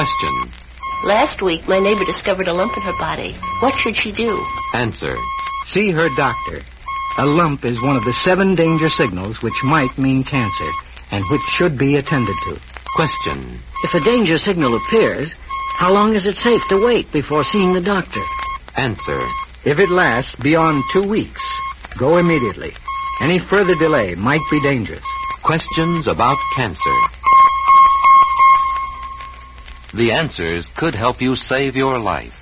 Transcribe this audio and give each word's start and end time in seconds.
Question. 0.00 0.50
Last 1.04 1.42
week, 1.42 1.68
my 1.68 1.78
neighbor 1.78 2.06
discovered 2.06 2.48
a 2.48 2.54
lump 2.54 2.74
in 2.74 2.82
her 2.84 2.96
body. 2.98 3.34
What 3.60 3.78
should 3.78 3.98
she 3.98 4.12
do? 4.12 4.42
Answer. 4.72 5.14
See 5.66 5.90
her 5.90 6.08
doctor. 6.16 6.62
A 7.18 7.26
lump 7.26 7.66
is 7.66 7.82
one 7.82 7.96
of 7.96 8.06
the 8.06 8.14
seven 8.14 8.54
danger 8.54 8.88
signals 8.88 9.42
which 9.42 9.62
might 9.62 9.98
mean 9.98 10.24
cancer 10.24 10.70
and 11.10 11.22
which 11.28 11.42
should 11.48 11.76
be 11.76 11.96
attended 11.96 12.34
to. 12.44 12.58
Question. 12.96 13.58
If 13.84 13.92
a 13.92 14.00
danger 14.00 14.38
signal 14.38 14.74
appears, 14.74 15.34
how 15.74 15.92
long 15.92 16.14
is 16.14 16.26
it 16.26 16.38
safe 16.38 16.66
to 16.70 16.82
wait 16.82 17.12
before 17.12 17.44
seeing 17.44 17.74
the 17.74 17.82
doctor? 17.82 18.22
Answer. 18.76 19.20
If 19.66 19.80
it 19.80 19.90
lasts 19.90 20.34
beyond 20.36 20.82
two 20.94 21.06
weeks, 21.06 21.42
go 21.98 22.16
immediately. 22.16 22.72
Any 23.20 23.38
further 23.38 23.74
delay 23.74 24.14
might 24.14 24.48
be 24.50 24.62
dangerous. 24.62 25.04
Questions 25.42 26.08
about 26.08 26.38
cancer. 26.56 26.96
The 29.92 30.12
answers 30.12 30.68
could 30.76 30.94
help 30.94 31.20
you 31.20 31.34
save 31.34 31.74
your 31.74 31.98
life. 31.98 32.36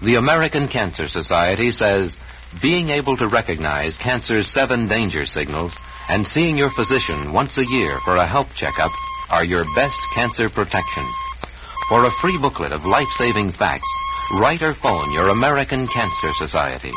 The 0.00 0.14
American 0.14 0.68
Cancer 0.68 1.08
Society 1.08 1.72
says 1.72 2.16
being 2.62 2.90
able 2.90 3.16
to 3.16 3.26
recognize 3.26 3.96
cancer's 3.96 4.48
seven 4.48 4.86
danger 4.86 5.26
signals 5.26 5.72
and 6.08 6.24
seeing 6.24 6.56
your 6.56 6.70
physician 6.70 7.32
once 7.32 7.58
a 7.58 7.66
year 7.66 7.98
for 8.04 8.14
a 8.14 8.26
health 8.26 8.54
checkup 8.54 8.92
are 9.30 9.44
your 9.44 9.64
best 9.74 9.98
cancer 10.14 10.48
protection. 10.48 11.04
For 11.88 12.04
a 12.04 12.12
free 12.20 12.38
booklet 12.38 12.72
of 12.72 12.84
life-saving 12.84 13.50
facts, 13.52 13.90
write 14.34 14.62
or 14.62 14.74
phone 14.74 15.12
your 15.12 15.30
American 15.30 15.88
Cancer 15.88 16.32
Society. 16.38 16.92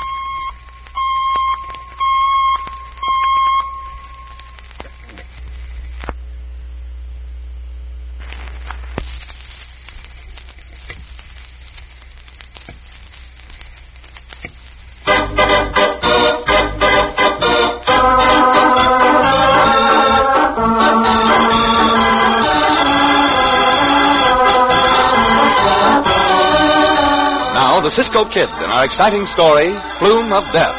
Our 28.77 28.85
exciting 28.85 29.25
story, 29.25 29.73
Flume 29.97 30.31
of 30.31 30.43
Death. 30.53 30.77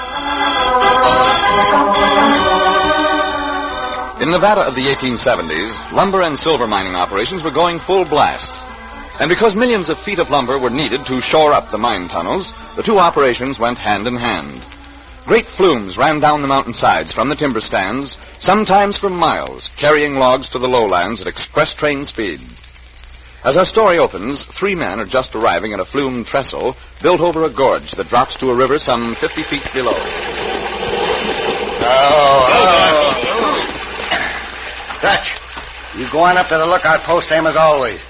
In 4.22 4.30
Nevada 4.30 4.60
of 4.60 4.76
the 4.76 4.86
1870s, 4.86 5.90
lumber 5.90 6.22
and 6.22 6.38
silver 6.38 6.68
mining 6.68 6.94
operations 6.94 7.42
were 7.42 7.50
going 7.50 7.80
full 7.80 8.04
blast. 8.04 8.52
And 9.20 9.28
because 9.28 9.56
millions 9.56 9.88
of 9.88 9.98
feet 9.98 10.20
of 10.20 10.30
lumber 10.30 10.60
were 10.60 10.70
needed 10.70 11.06
to 11.06 11.20
shore 11.20 11.52
up 11.52 11.72
the 11.72 11.78
mine 11.78 12.06
tunnels, 12.06 12.54
the 12.76 12.84
two 12.84 12.98
operations 12.98 13.58
went 13.58 13.78
hand 13.78 14.06
in 14.06 14.14
hand. 14.14 14.62
Great 15.26 15.46
flumes 15.46 15.98
ran 15.98 16.20
down 16.20 16.40
the 16.40 16.46
mountainsides 16.46 17.10
from 17.10 17.28
the 17.28 17.34
timber 17.34 17.58
stands, 17.58 18.16
sometimes 18.38 18.96
for 18.96 19.10
miles, 19.10 19.70
carrying 19.76 20.14
logs 20.14 20.50
to 20.50 20.60
the 20.60 20.68
lowlands 20.68 21.20
at 21.20 21.26
express 21.26 21.74
train 21.74 22.04
speed. 22.04 22.40
As 23.44 23.56
our 23.56 23.64
story 23.64 23.98
opens, 23.98 24.42
three 24.44 24.74
men 24.74 24.98
are 24.98 25.06
just 25.06 25.36
arriving 25.36 25.72
at 25.72 25.78
a 25.78 25.84
flume 25.84 26.24
trestle 26.24 26.76
built 27.00 27.20
over 27.20 27.44
a 27.44 27.50
gorge 27.50 27.92
that 27.92 28.08
drops 28.08 28.34
to 28.38 28.48
a 28.48 28.54
river 28.54 28.80
some 28.80 29.14
50 29.14 29.42
feet 29.44 29.72
below. 29.72 29.94
Oh, 31.80 32.42
oh. 32.50 33.58
Dutch, 35.00 35.38
you 35.96 36.10
go 36.10 36.18
on 36.20 36.36
up 36.36 36.48
to 36.48 36.58
the 36.58 36.66
lookout 36.66 37.04
post, 37.04 37.28
same 37.28 37.46
as 37.46 37.54
always. 37.54 38.04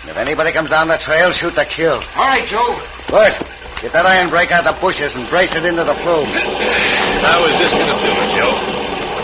And 0.00 0.10
if 0.10 0.16
anybody 0.16 0.50
comes 0.50 0.70
down 0.70 0.88
the 0.88 0.96
trail, 0.96 1.30
shoot 1.32 1.54
the 1.54 1.66
kill. 1.66 2.02
All 2.16 2.26
right, 2.26 2.46
Joe. 2.46 2.80
Bert, 3.08 3.38
get 3.82 3.92
that 3.92 4.06
iron 4.06 4.30
brake 4.30 4.50
out 4.50 4.66
of 4.66 4.74
the 4.74 4.80
bushes 4.80 5.14
and 5.14 5.28
brace 5.28 5.54
it 5.54 5.66
into 5.66 5.84
the 5.84 5.94
flume. 5.94 6.24
How 7.20 7.44
is 7.44 7.58
this 7.58 7.72
going 7.74 7.84
to 7.84 8.00
do 8.00 8.12
it, 8.16 8.30
Joe? 8.34 8.56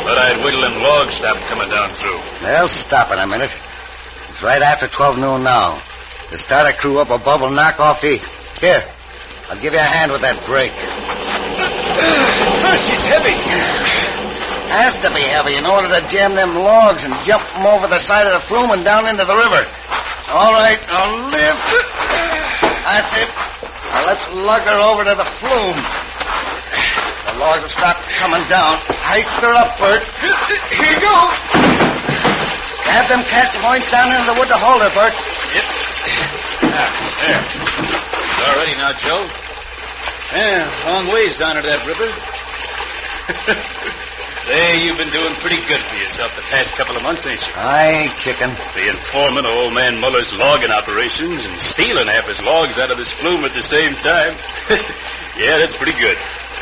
But 0.05 0.19
I'd 0.19 0.45
wiggle 0.45 0.61
them 0.61 0.83
logs 0.83 1.15
stop 1.15 1.39
coming 1.49 1.71
down 1.71 1.95
through. 1.95 2.21
They'll 2.47 2.69
stop 2.69 3.11
in 3.11 3.19
a 3.19 3.27
minute. 3.27 3.56
It's 4.37 4.45
right 4.45 4.61
after 4.61 4.85
12 4.87 5.17
noon 5.17 5.49
now. 5.49 5.81
The 6.29 6.37
starter 6.37 6.77
crew 6.77 7.01
up 7.01 7.09
above 7.09 7.41
will 7.41 7.57
knock 7.57 7.81
off 7.81 8.05
the... 8.05 8.21
Here, 8.61 8.85
I'll 9.49 9.57
give 9.57 9.73
you 9.73 9.81
a 9.81 9.89
hand 9.89 10.13
with 10.13 10.21
that 10.29 10.37
brake. 10.45 10.77
Oh, 10.77 12.77
she's 12.85 13.01
heavy. 13.09 13.33
Has 14.69 14.93
to 15.01 15.09
be 15.17 15.25
heavy 15.25 15.57
in 15.57 15.65
order 15.65 15.89
to 15.89 16.05
jam 16.13 16.37
them 16.37 16.53
logs 16.53 17.01
and 17.09 17.17
jump 17.25 17.49
them 17.57 17.65
over 17.65 17.89
the 17.89 17.97
side 17.97 18.29
of 18.29 18.37
the 18.37 18.45
flume 18.45 18.77
and 18.77 18.85
down 18.85 19.09
into 19.09 19.25
the 19.25 19.33
river. 19.33 19.65
All 20.29 20.53
right, 20.53 20.85
I'll 20.85 21.33
lift. 21.33 21.65
That's 22.85 23.17
it. 23.17 23.33
Now 23.33 24.05
let's 24.05 24.21
lug 24.37 24.69
her 24.69 24.81
over 24.85 25.09
to 25.09 25.17
the 25.17 25.25
flume. 25.41 25.81
The 25.81 27.41
logs 27.41 27.65
will 27.65 27.73
stop 27.73 27.97
coming 28.21 28.45
down. 28.53 28.85
Heist 29.01 29.41
her 29.41 29.57
up, 29.57 29.81
Bert. 29.81 30.05
Here 30.77 31.01
goes. 31.01 31.41
Have 32.87 33.09
them 33.09 33.23
catch 33.25 33.55
points 33.59 33.91
down 33.91 34.11
into 34.15 34.33
the 34.33 34.39
wood 34.39 34.49
to 34.49 34.57
hold 34.57 34.83
her, 34.83 34.91
Bert. 34.95 35.15
Ah, 36.63 36.91
there. 37.21 37.43
All 38.47 38.57
ready 38.57 38.77
now, 38.79 38.93
Joe. 38.95 39.27
Yeah, 40.33 40.71
long 40.87 41.07
ways 41.13 41.37
down 41.37 41.57
to 41.57 41.63
that 41.63 41.87
river. 41.87 42.09
Say, 44.47 44.85
you've 44.85 44.97
been 44.97 45.11
doing 45.11 45.35
pretty 45.43 45.57
good 45.67 45.81
for 45.81 45.97
yourself 45.97 46.37
the 46.37 46.43
past 46.43 46.75
couple 46.75 46.97
of 46.97 47.03
months, 47.03 47.27
ain't 47.27 47.45
you? 47.45 47.53
I 47.57 47.89
ain't 47.89 48.15
kicking. 48.15 48.55
Being 48.77 48.95
foreman 48.95 49.45
of 49.45 49.51
old 49.51 49.75
man 49.75 49.99
Muller's 49.99 50.33
logging 50.33 50.71
operations 50.71 51.45
and 51.45 51.59
stealing 51.59 52.07
half 52.07 52.29
his 52.29 52.41
logs 52.41 52.79
out 52.79 52.93
of 52.93 52.99
his 52.99 53.11
flume 53.11 53.45
at 53.45 53.55
the 53.55 53.63
same 53.63 53.95
time. 53.97 54.37
yeah, 55.37 55.59
that's 55.59 55.75
pretty 55.75 55.99
good. 55.99 56.17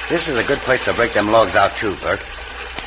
This 0.09 0.29
is 0.29 0.39
a 0.39 0.45
good 0.45 0.61
place 0.61 0.81
to 0.87 0.95
break 0.95 1.13
them 1.13 1.29
logs 1.29 1.55
out, 1.55 1.77
too, 1.77 1.95
Bert. 1.97 2.25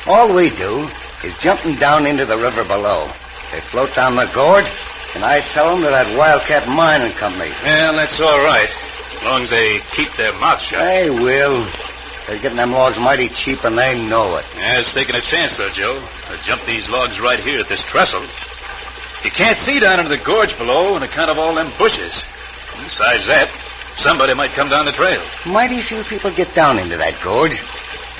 All 0.06 0.34
we 0.34 0.50
do 0.50 0.88
is 1.22 1.36
jump 1.38 1.62
them 1.62 1.76
down 1.76 2.06
into 2.06 2.24
the 2.24 2.36
river 2.36 2.64
below. 2.64 3.12
They 3.52 3.60
float 3.60 3.94
down 3.94 4.16
the 4.16 4.26
gorge, 4.26 4.70
and 5.14 5.24
I 5.24 5.40
sell 5.40 5.74
them 5.74 5.84
to 5.84 5.90
that 5.90 6.16
Wildcat 6.16 6.68
Mining 6.68 7.12
Company. 7.12 7.50
Well, 7.62 7.94
that's 7.94 8.20
all 8.20 8.42
right. 8.44 8.68
As 9.16 9.22
long 9.24 9.42
as 9.42 9.50
they 9.50 9.80
keep 9.92 10.14
their 10.16 10.32
mouths 10.38 10.62
shut. 10.62 10.80
They 10.80 11.10
will. 11.10 11.66
They're 12.26 12.38
getting 12.38 12.58
them 12.58 12.72
logs 12.72 12.98
mighty 12.98 13.28
cheap, 13.30 13.64
and 13.64 13.76
they 13.76 13.94
know 14.06 14.36
it. 14.36 14.44
Yeah, 14.54 14.80
it's 14.80 14.92
taking 14.92 15.16
a 15.16 15.20
chance, 15.20 15.56
though, 15.56 15.70
Joe. 15.70 15.98
To 16.30 16.38
jump 16.42 16.64
these 16.66 16.88
logs 16.90 17.18
right 17.20 17.40
here 17.40 17.60
at 17.60 17.68
this 17.68 17.82
trestle. 17.82 18.24
You 19.24 19.30
can't 19.30 19.56
see 19.56 19.80
down 19.80 19.98
into 19.98 20.10
the 20.14 20.22
gorge 20.22 20.56
below 20.58 20.94
on 20.94 21.02
account 21.02 21.30
of 21.30 21.38
all 21.38 21.54
them 21.54 21.72
bushes. 21.78 22.24
Besides 22.76 23.26
that, 23.26 23.50
somebody 23.96 24.34
might 24.34 24.50
come 24.50 24.68
down 24.68 24.84
the 24.84 24.92
trail. 24.92 25.24
Mighty 25.46 25.80
few 25.80 26.04
people 26.04 26.30
get 26.30 26.54
down 26.54 26.78
into 26.78 26.98
that 26.98 27.20
gorge. 27.24 27.60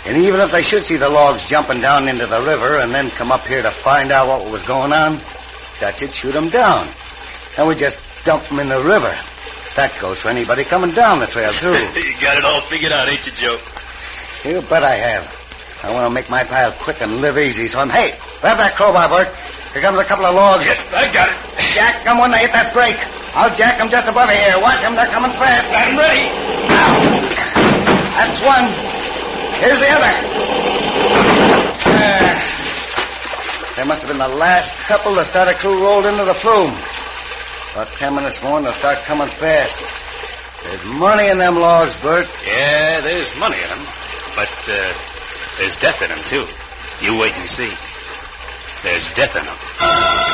And 0.08 0.24
even 0.24 0.40
if 0.40 0.50
they 0.50 0.62
should 0.62 0.84
see 0.84 0.96
the 0.96 1.10
logs 1.10 1.44
jumping 1.44 1.82
down 1.82 2.08
into 2.08 2.26
the 2.26 2.40
river 2.40 2.78
and 2.78 2.94
then 2.94 3.10
come 3.10 3.30
up 3.30 3.46
here 3.46 3.60
to 3.60 3.70
find 3.70 4.10
out 4.10 4.26
what 4.26 4.50
was 4.50 4.62
going 4.62 4.90
on, 4.90 5.20
Dutch'd 5.80 6.14
shoot 6.14 6.34
'em 6.34 6.48
down. 6.48 6.88
And 7.58 7.68
we 7.68 7.74
just 7.74 7.98
dump 8.24 8.50
'em 8.50 8.58
in 8.60 8.70
the 8.70 8.80
river. 8.80 9.14
That 9.76 9.92
goes 10.00 10.18
for 10.18 10.28
anybody 10.28 10.64
coming 10.64 10.92
down 10.92 11.18
the 11.18 11.26
trail, 11.26 11.52
too. 11.52 11.76
you 12.00 12.16
got 12.22 12.38
it 12.38 12.44
all 12.46 12.62
figured 12.62 12.90
out, 12.90 13.06
ain't 13.06 13.26
you, 13.26 13.32
Joe? 13.32 13.60
you 14.46 14.62
bet 14.62 14.82
I 14.82 14.96
have. 14.96 15.36
I 15.82 15.92
want 15.92 16.06
to 16.06 16.10
make 16.10 16.30
my 16.30 16.42
pile 16.42 16.72
quick 16.72 17.02
and 17.02 17.20
live 17.20 17.36
easy, 17.36 17.68
so 17.68 17.78
I'm... 17.78 17.90
Hey, 17.90 18.18
grab 18.40 18.56
that 18.56 18.76
crowbar, 18.76 19.10
Bert. 19.10 19.28
Here 19.74 19.82
comes 19.82 19.98
a 19.98 20.04
couple 20.04 20.24
of 20.24 20.34
logs. 20.34 20.64
Yes, 20.64 20.80
I 20.94 21.12
got 21.12 21.28
it. 21.28 21.36
Jack 21.74 22.04
them 22.04 22.16
when 22.16 22.32
they 22.32 22.38
hit 22.38 22.52
that 22.52 22.72
break. 22.72 22.96
I'll 23.36 23.54
jack 23.54 23.76
them 23.76 23.90
just 23.90 24.08
above 24.08 24.30
here. 24.30 24.58
Watch 24.58 24.80
them. 24.80 24.96
They're 24.96 25.12
coming 25.12 25.30
fast. 25.32 25.68
I'm 25.70 25.98
ready. 25.98 26.32
Now. 26.66 26.96
That's 28.16 28.40
one. 28.40 28.87
Here's 29.60 29.78
the 29.78 29.90
other. 29.90 30.12
There. 31.84 32.34
They 33.76 33.84
must 33.84 34.02
have 34.02 34.08
been 34.08 34.18
the 34.18 34.28
last 34.28 34.72
couple 34.86 35.14
the 35.14 35.24
starter 35.24 35.54
crew 35.54 35.82
rolled 35.82 36.06
into 36.06 36.24
the 36.24 36.34
flume. 36.34 36.74
About 37.72 37.88
ten 37.96 38.14
minutes 38.14 38.42
more 38.42 38.56
and 38.58 38.66
they'll 38.66 38.74
start 38.74 39.04
coming 39.04 39.28
fast. 39.28 39.78
There's 40.62 40.84
money 40.84 41.28
in 41.28 41.38
them 41.38 41.54
logs, 41.56 41.94
Bert. 42.00 42.28
Yeah, 42.46 43.00
there's 43.00 43.34
money 43.36 43.56
in 43.62 43.68
them. 43.68 43.86
But 44.34 44.52
uh, 44.68 44.92
there's 45.58 45.78
death 45.78 46.02
in 46.02 46.10
them, 46.10 46.22
too. 46.24 46.46
You 47.00 47.16
wait 47.18 47.32
and 47.34 47.48
see. 47.48 47.72
There's 48.82 49.08
death 49.14 49.36
in 49.36 49.44
them. 49.44 50.27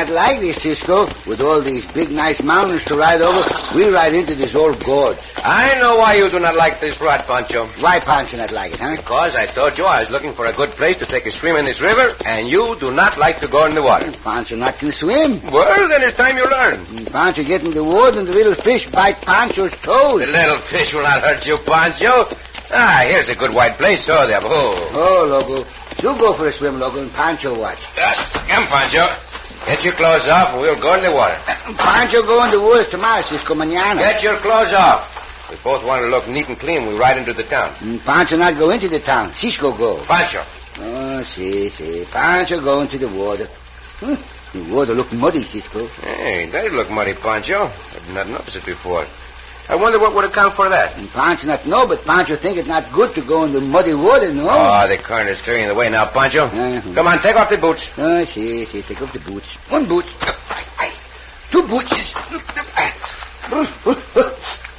Not 0.00 0.14
like 0.14 0.40
this, 0.40 0.56
Cisco. 0.62 1.06
With 1.26 1.40
all 1.42 1.60
these 1.60 1.84
big, 1.92 2.10
nice 2.10 2.42
mountains 2.42 2.84
to 2.84 2.94
ride 2.94 3.20
over, 3.20 3.42
we 3.74 3.88
ride 3.88 4.14
into 4.14 4.34
this 4.34 4.54
old 4.54 4.82
gorge. 4.84 5.18
I 5.36 5.78
know 5.78 5.98
why 5.98 6.14
you 6.14 6.28
do 6.30 6.40
not 6.40 6.56
like 6.56 6.80
this 6.80 7.00
rut, 7.00 7.26
Pancho. 7.26 7.66
Why 7.80 8.00
Pancho 8.00 8.38
not 8.38 8.52
like 8.52 8.72
it, 8.72 8.80
huh? 8.80 8.96
Because 8.96 9.36
I 9.36 9.46
told 9.46 9.76
you 9.76 9.84
I 9.84 10.00
was 10.00 10.10
looking 10.10 10.32
for 10.32 10.46
a 10.46 10.52
good 10.52 10.70
place 10.70 10.96
to 10.98 11.06
take 11.06 11.26
a 11.26 11.30
swim 11.30 11.56
in 11.56 11.64
this 11.64 11.80
river, 11.80 12.14
and 12.24 12.48
you 12.48 12.78
do 12.80 12.90
not 12.92 13.18
like 13.18 13.40
to 13.40 13.48
go 13.48 13.66
in 13.66 13.74
the 13.74 13.82
water. 13.82 14.10
Pancho 14.24 14.56
not 14.56 14.78
can 14.78 14.92
swim. 14.92 15.40
Well, 15.50 15.88
then 15.88 16.02
it's 16.02 16.16
time 16.16 16.36
you 16.36 16.48
learn. 16.48 17.06
Pancho 17.06 17.44
get 17.44 17.62
in 17.62 17.70
the 17.70 17.84
water 17.84 18.20
and 18.20 18.28
the 18.28 18.32
little 18.32 18.54
fish 18.54 18.88
bite 18.90 19.20
Pancho's 19.20 19.76
toes. 19.78 20.24
The 20.24 20.32
little 20.32 20.58
fish 20.58 20.94
will 20.94 21.02
not 21.02 21.22
hurt 21.22 21.44
you, 21.44 21.58
Pancho. 21.58 22.26
Ah, 22.72 23.02
here's 23.04 23.28
a 23.28 23.34
good 23.34 23.52
white 23.52 23.76
place. 23.76 24.08
Oh, 24.08 24.26
there. 24.26 24.40
Oh. 24.42 24.92
Oh, 24.94 25.26
Loco. 25.26 25.68
You 26.02 26.18
go 26.18 26.32
for 26.32 26.46
a 26.46 26.52
swim, 26.52 26.78
Loco, 26.78 27.02
and 27.02 27.12
Pancho 27.12 27.58
watch. 27.58 27.82
Yes. 27.96 28.30
Come, 28.48 28.66
Pancho. 28.66 29.29
Get 29.66 29.84
your 29.84 29.92
clothes 29.94 30.26
off, 30.28 30.52
and 30.52 30.60
we'll 30.60 30.80
go 30.80 30.94
in 30.94 31.02
the 31.02 31.12
water. 31.12 31.38
Pancho 31.76 32.22
go 32.22 32.44
in 32.44 32.50
the 32.50 32.60
woods 32.60 32.90
tomorrow, 32.90 33.22
Cisco, 33.22 33.54
mañana. 33.54 33.98
Get 33.98 34.22
your 34.22 34.36
clothes 34.38 34.72
off. 34.72 35.16
We 35.50 35.56
both 35.64 35.84
want 35.84 36.02
to 36.04 36.08
look 36.08 36.28
neat 36.28 36.48
and 36.48 36.58
clean 36.58 36.86
we 36.86 36.94
ride 36.96 37.18
into 37.18 37.32
the 37.32 37.42
town. 37.42 37.74
Mm, 37.74 38.04
Pancho 38.04 38.36
not 38.36 38.56
go 38.56 38.70
into 38.70 38.88
the 38.88 39.00
town. 39.00 39.32
Cisco 39.34 39.76
go. 39.76 40.02
Pancho. 40.04 40.44
Oh, 40.78 41.22
see, 41.24 41.68
see. 41.70 42.04
Pancho 42.04 42.60
go 42.60 42.80
into 42.80 42.98
the 42.98 43.08
water. 43.08 43.48
Huh? 43.98 44.16
The 44.52 44.62
water 44.74 44.94
look 44.94 45.12
muddy, 45.12 45.44
Cisco. 45.44 45.86
Hey, 45.86 46.46
they 46.46 46.68
look 46.70 46.90
muddy, 46.90 47.14
Pancho. 47.14 47.64
I've 47.64 48.14
not 48.14 48.28
noticed 48.28 48.56
it 48.56 48.64
before. 48.64 49.06
I 49.70 49.76
wonder 49.76 50.00
what 50.00 50.14
would 50.14 50.24
account 50.24 50.54
for 50.54 50.68
that. 50.68 50.98
And 50.98 51.08
Pancho 51.10 51.46
not 51.46 51.64
know, 51.66 51.86
but 51.86 52.04
Pancho 52.04 52.36
think 52.36 52.56
it's 52.58 52.66
not 52.66 52.90
good 52.92 53.14
to 53.14 53.22
go 53.22 53.44
in 53.44 53.52
the 53.52 53.60
muddy 53.60 53.94
water, 53.94 54.32
no? 54.34 54.48
Oh, 54.50 54.88
the 54.88 54.96
current 54.96 55.28
is 55.28 55.40
clearing 55.40 55.68
the 55.68 55.74
way 55.74 55.88
now, 55.88 56.06
Pancho. 56.06 56.48
Mhm. 56.48 56.94
Come 56.94 57.06
on, 57.06 57.20
take 57.20 57.36
off 57.36 57.48
the 57.48 57.56
boots. 57.56 57.88
Oh, 57.96 58.24
see, 58.24 58.64
see. 58.66 58.82
Take 58.82 59.00
off 59.00 59.12
the 59.12 59.20
boots. 59.20 59.46
One 59.68 59.86
boot. 59.86 60.06
Two 61.52 61.62
boots. 61.62 61.92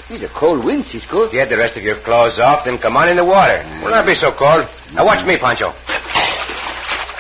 These 0.10 0.24
a 0.24 0.28
cold 0.30 0.66
winds, 0.66 0.90
Cisco. 0.92 1.30
Get 1.30 1.50
the 1.50 1.58
rest 1.58 1.78
of 1.78 1.84
your 1.84 1.96
clothes 1.96 2.38
off, 2.40 2.66
then 2.66 2.78
come 2.78 2.98
on 2.98 3.08
in 3.08 3.16
the 3.16 3.24
water. 3.24 3.64
Will 3.84 3.92
not 3.92 4.06
be 4.06 4.14
so 4.16 4.32
cold. 4.32 4.68
Now 4.94 5.06
watch 5.06 5.24
me, 5.26 5.38
Pancho. 5.38 5.74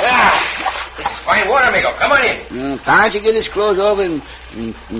Ah, 0.03 0.93
this 0.97 1.05
is 1.05 1.17
fine 1.19 1.47
water, 1.47 1.69
amigo. 1.69 1.93
Come 1.93 2.11
on 2.11 2.25
in. 2.25 2.35
Mm, 2.47 2.83
Pancho 2.83 3.19
get 3.21 3.33
his 3.35 3.47
clothes 3.47 3.79
off 3.79 3.99
and, 3.99 4.13
and, 4.15 4.21
and 4.21 4.21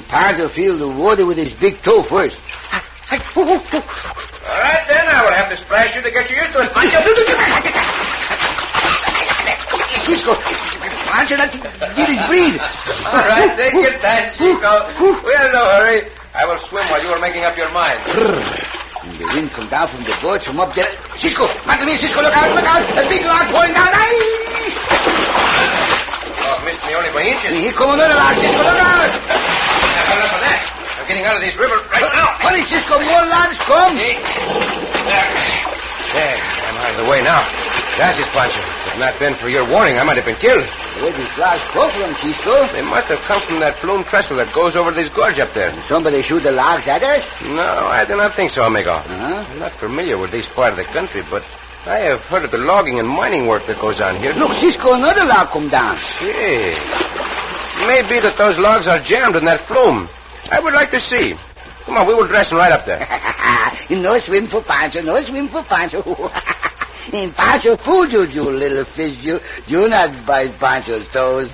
Pancho 0.08 0.48
feel 0.48 0.78
the 0.78 0.88
water 0.88 1.26
with 1.26 1.38
his 1.38 1.54
big 1.54 1.82
toe 1.82 2.04
first. 2.04 2.38
All 3.12 3.18
right, 3.18 4.84
then. 4.88 5.08
I 5.08 5.24
will 5.24 5.32
have 5.32 5.50
to 5.50 5.58
splash 5.58 5.96
you 5.96 6.02
to 6.02 6.12
get 6.12 6.30
you 6.32 6.38
used 6.38 6.54
to 6.54 6.64
it, 6.64 6.72
Pancho. 6.72 7.00
Cisco, 10.08 10.34
Pancho 10.36 11.36
not 11.36 11.52
get 11.52 12.10
his 12.10 12.22
breathe. 12.28 12.60
All 13.12 13.20
right, 13.28 13.52
take 13.58 13.74
your 13.74 13.92
time, 14.00 14.32
Chico. 14.32 14.88
We're 15.24 15.52
no 15.52 15.64
hurry. 15.66 16.08
I 16.34 16.46
will 16.48 16.58
swim 16.58 16.88
while 16.88 17.04
you 17.04 17.10
are 17.12 17.20
making 17.20 17.44
up 17.44 17.58
your 17.58 17.72
mind. 17.72 18.00
And 19.04 19.16
the 19.18 19.26
wind 19.34 19.52
come 19.52 19.68
down 19.68 19.88
from 19.90 20.04
the 20.06 20.16
boat 20.22 20.44
from 20.44 20.60
up 20.62 20.74
there. 20.76 20.88
Cisco, 21.18 21.44
me, 21.84 21.98
Cisco, 21.98 22.22
look 22.22 22.32
out, 22.32 22.56
look 22.56 22.64
out. 22.64 22.88
A 22.88 23.04
big 23.10 23.26
log 23.26 23.52
going 23.52 23.74
down. 23.74 23.90
Aye! 23.92 24.72
Oh, 26.40 26.62
missed 26.64 26.86
me 26.88 26.96
only 26.96 27.12
by 27.12 27.24
inches. 27.28 27.52
Here 27.52 27.74
come 27.74 27.92
another 27.98 28.16
log, 28.16 28.36
Cisco, 28.40 28.62
look 28.64 28.80
out. 28.80 29.12
Now, 29.12 30.16
enough 30.16 30.34
of 30.38 30.42
that. 30.46 30.62
I'm 31.01 31.01
getting 31.12 31.28
out 31.28 31.36
of 31.36 31.44
this 31.44 31.60
river 31.60 31.76
right 31.92 32.08
now. 32.16 32.40
Hurry, 32.40 32.64
Cisco, 32.64 32.96
more 32.96 33.26
logs 33.28 33.58
come. 33.68 34.00
There, 34.00 34.16
I'm 36.40 36.78
out 36.80 36.92
of 36.96 37.04
the 37.04 37.08
way 37.12 37.22
now. 37.22 37.44
Gracias, 38.00 38.30
Pancho. 38.30 38.62
If 38.64 38.98
not 38.98 39.20
been 39.20 39.36
for 39.36 39.50
your 39.50 39.70
warning, 39.70 40.00
I 40.00 40.06
might 40.06 40.16
have 40.16 40.24
been 40.26 40.40
killed. 40.40 40.64
Where 41.04 41.12
these 41.12 41.38
logs 41.38 41.64
come 41.76 41.92
from, 41.92 42.16
Cisco? 42.16 42.66
They 42.72 42.82
must 42.82 43.08
have 43.08 43.20
come 43.28 43.42
from 43.42 43.60
that 43.60 43.82
flume 43.82 44.06
trestle 44.06 44.38
that 44.38 44.54
goes 44.54 44.78
over 44.78 44.92
this 44.92 45.10
gorge 45.10 45.38
up 45.40 45.54
there. 45.54 45.76
Somebody 45.90 46.22
shoot 46.22 46.44
the 46.44 46.54
logs 46.54 46.88
at 46.88 47.04
us? 47.04 47.26
No, 47.44 47.88
I 47.92 48.06
do 48.06 48.16
not 48.16 48.34
think 48.34 48.52
so, 48.52 48.64
amigo. 48.64 48.92
Uh-huh. 48.92 49.46
I'm 49.48 49.60
not 49.60 49.74
familiar 49.74 50.18
with 50.18 50.32
this 50.32 50.48
part 50.48 50.72
of 50.72 50.78
the 50.78 50.86
country, 50.86 51.24
but 51.30 51.46
I 51.86 51.98
have 52.08 52.24
heard 52.26 52.46
of 52.46 52.52
the 52.52 52.58
logging 52.58 53.00
and 53.00 53.08
mining 53.08 53.48
work 53.48 53.66
that 53.66 53.82
goes 53.82 54.00
on 54.00 54.16
here. 54.16 54.32
Look, 54.32 54.54
Cisco, 54.60 54.94
another 54.94 55.26
log 55.26 55.50
come 55.50 55.68
down. 55.68 55.98
Hey. 56.20 56.72
Maybe 57.88 58.22
that 58.22 58.36
those 58.38 58.58
logs 58.60 58.88
are 58.88 59.00
jammed 59.00 59.36
in 59.36 59.44
that 59.44 59.68
flume. 59.68 60.08
I 60.52 60.60
would 60.60 60.74
like 60.74 60.92
to 60.92 61.00
see. 61.00 61.34
Come 61.86 61.98
on, 61.98 62.08
we 62.08 62.14
will 62.14 62.28
dress 62.28 62.52
right 62.52 62.72
up 62.72 62.86
there. 62.86 63.00
no 63.90 64.18
swim 64.20 64.48
for 64.48 64.62
Pancho, 64.62 65.02
no 65.02 65.22
swim 65.22 65.48
for 65.48 65.64
Pancho. 65.64 66.02
and 67.14 67.34
Pancho 67.36 67.78
fooled 67.78 68.12
you, 68.12 68.24
you 68.24 68.44
little 68.44 68.84
fish. 68.86 69.24
You, 69.24 69.40
you 69.68 69.88
not 69.88 70.26
bite 70.26 70.54
Pancho's 70.60 71.08
toes. 71.08 71.50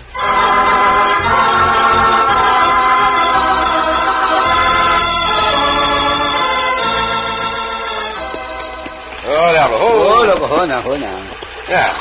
Oh, 9.30 9.52
diablo. 9.54 9.78
Oh, 9.80 10.08
Oh, 10.10 10.26
look, 10.26 10.40
hold 10.50 10.70
now, 10.70 10.82
hold 10.82 11.00
now. 11.00 11.32
Yeah. 11.70 11.94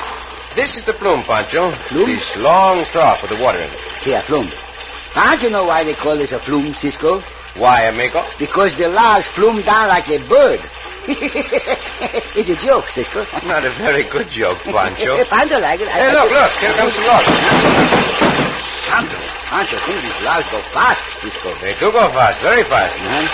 This 0.54 0.76
is 0.76 0.84
the 0.84 0.94
plume, 0.94 1.22
Pancho. 1.22 1.70
Plume? 1.88 2.06
This 2.06 2.36
long 2.36 2.84
trough 2.86 3.20
with 3.20 3.30
the 3.32 3.36
water 3.36 3.60
in 3.60 3.70
it. 3.70 3.78
See, 4.02 4.12
a 5.16 5.20
flume. 5.20 5.24
Pancho 5.24 5.48
know 5.48 5.64
why 5.64 5.84
they 5.84 5.94
call 5.94 6.16
this 6.16 6.32
a 6.32 6.40
flume, 6.40 6.74
Cisco? 6.80 7.20
Why, 7.56 7.82
amigo? 7.84 8.22
Because 8.38 8.74
the 8.76 8.88
logs 8.88 9.26
flume 9.28 9.62
down 9.62 9.88
like 9.88 10.08
a 10.08 10.18
bird. 10.28 10.60
it's 11.08 12.48
a 12.48 12.56
joke, 12.56 12.86
Cisco. 12.88 13.24
Not 13.46 13.64
a 13.64 13.70
very 13.70 14.02
good 14.04 14.28
joke, 14.28 14.58
Pancho. 14.62 15.24
Pancho 15.30 15.58
like 15.60 15.80
it. 15.80 15.88
I- 15.88 15.98
Hey, 15.98 16.12
look, 16.12 16.30
look. 16.30 16.50
Here 16.52 16.72
comes 16.74 16.94
the 16.96 17.02
logs. 17.02 17.26
Pancho, 18.86 19.18
Pancho 19.46 19.78
think 19.86 20.02
these 20.02 20.22
logs 20.26 20.48
go 20.50 20.60
fast, 20.74 20.98
Cisco. 21.22 21.54
They 21.62 21.72
do 21.78 21.92
go 21.92 22.10
fast, 22.10 22.42
very 22.42 22.64
fast. 22.64 22.98
Huh? 22.98 23.26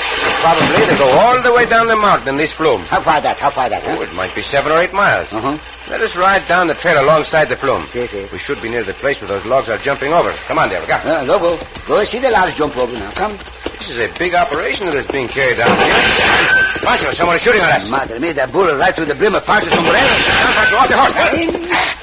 Probably 0.45 0.85
they 0.87 0.99
go 0.99 1.09
all 1.09 1.41
the 1.43 1.53
way 1.55 1.65
down 1.65 1.89
the 1.89 1.97
mountain 1.97 2.29
in 2.29 2.37
this 2.37 2.53
flume. 2.53 2.83
How 2.83 3.01
far 3.01 3.21
that? 3.23 3.39
How 3.39 3.49
far 3.51 3.71
that? 3.71 3.83
Oh, 3.87 4.03
it 4.03 4.13
might 4.13 4.35
be 4.35 4.43
seven 4.43 4.73
or 4.73 4.79
eight 4.79 4.93
miles. 4.93 5.33
Uh-huh. 5.33 5.57
Let 5.89 6.01
us 6.03 6.15
ride 6.17 6.47
down 6.47 6.67
the 6.69 6.75
trail 6.75 7.03
alongside 7.03 7.47
the 7.47 7.57
flume. 7.57 7.89
Yes, 7.95 8.13
yes. 8.13 8.31
We 8.31 8.39
should 8.39 8.61
be 8.61 8.69
near 8.69 8.85
the 8.85 8.93
place 8.93 9.21
where 9.23 9.29
those 9.29 9.45
logs 9.47 9.69
are 9.71 9.79
jumping 9.79 10.13
over. 10.13 10.33
Come 10.47 10.59
on, 10.59 10.69
there, 10.69 10.81
we 10.81 10.87
go. 10.87 10.95
Uh, 10.95 11.25
Loco, 11.27 11.59
go 11.89 12.05
see 12.05 12.19
the 12.19 12.31
logs 12.31 12.55
jump 12.57 12.77
over 12.77 12.93
now. 12.93 13.11
Come. 13.13 13.33
This 13.81 13.91
is 13.91 13.99
a 13.99 14.13
big 14.19 14.35
operation 14.35 14.87
that 14.87 14.95
is 14.95 15.07
being 15.09 15.29
carried 15.29 15.59
out 15.59 15.73
here. 15.73 16.85
Pancho, 16.85 17.11
someone 17.13 17.37
is 17.37 17.43
shooting 17.43 17.63
at 17.63 17.81
us. 17.81 17.89
Madre 17.89 18.19
mia, 18.19 18.35
that 18.35 18.53
bullet 18.53 18.77
right 18.77 18.95
through 18.95 19.07
the 19.07 19.15
brim 19.15 19.35
of 19.35 19.45
Pancho's 19.45 19.73
sombrero. 19.73 19.97
Pancho, 19.97 20.77
off 20.77 20.89
the 20.89 20.97
horse. 21.01 22.02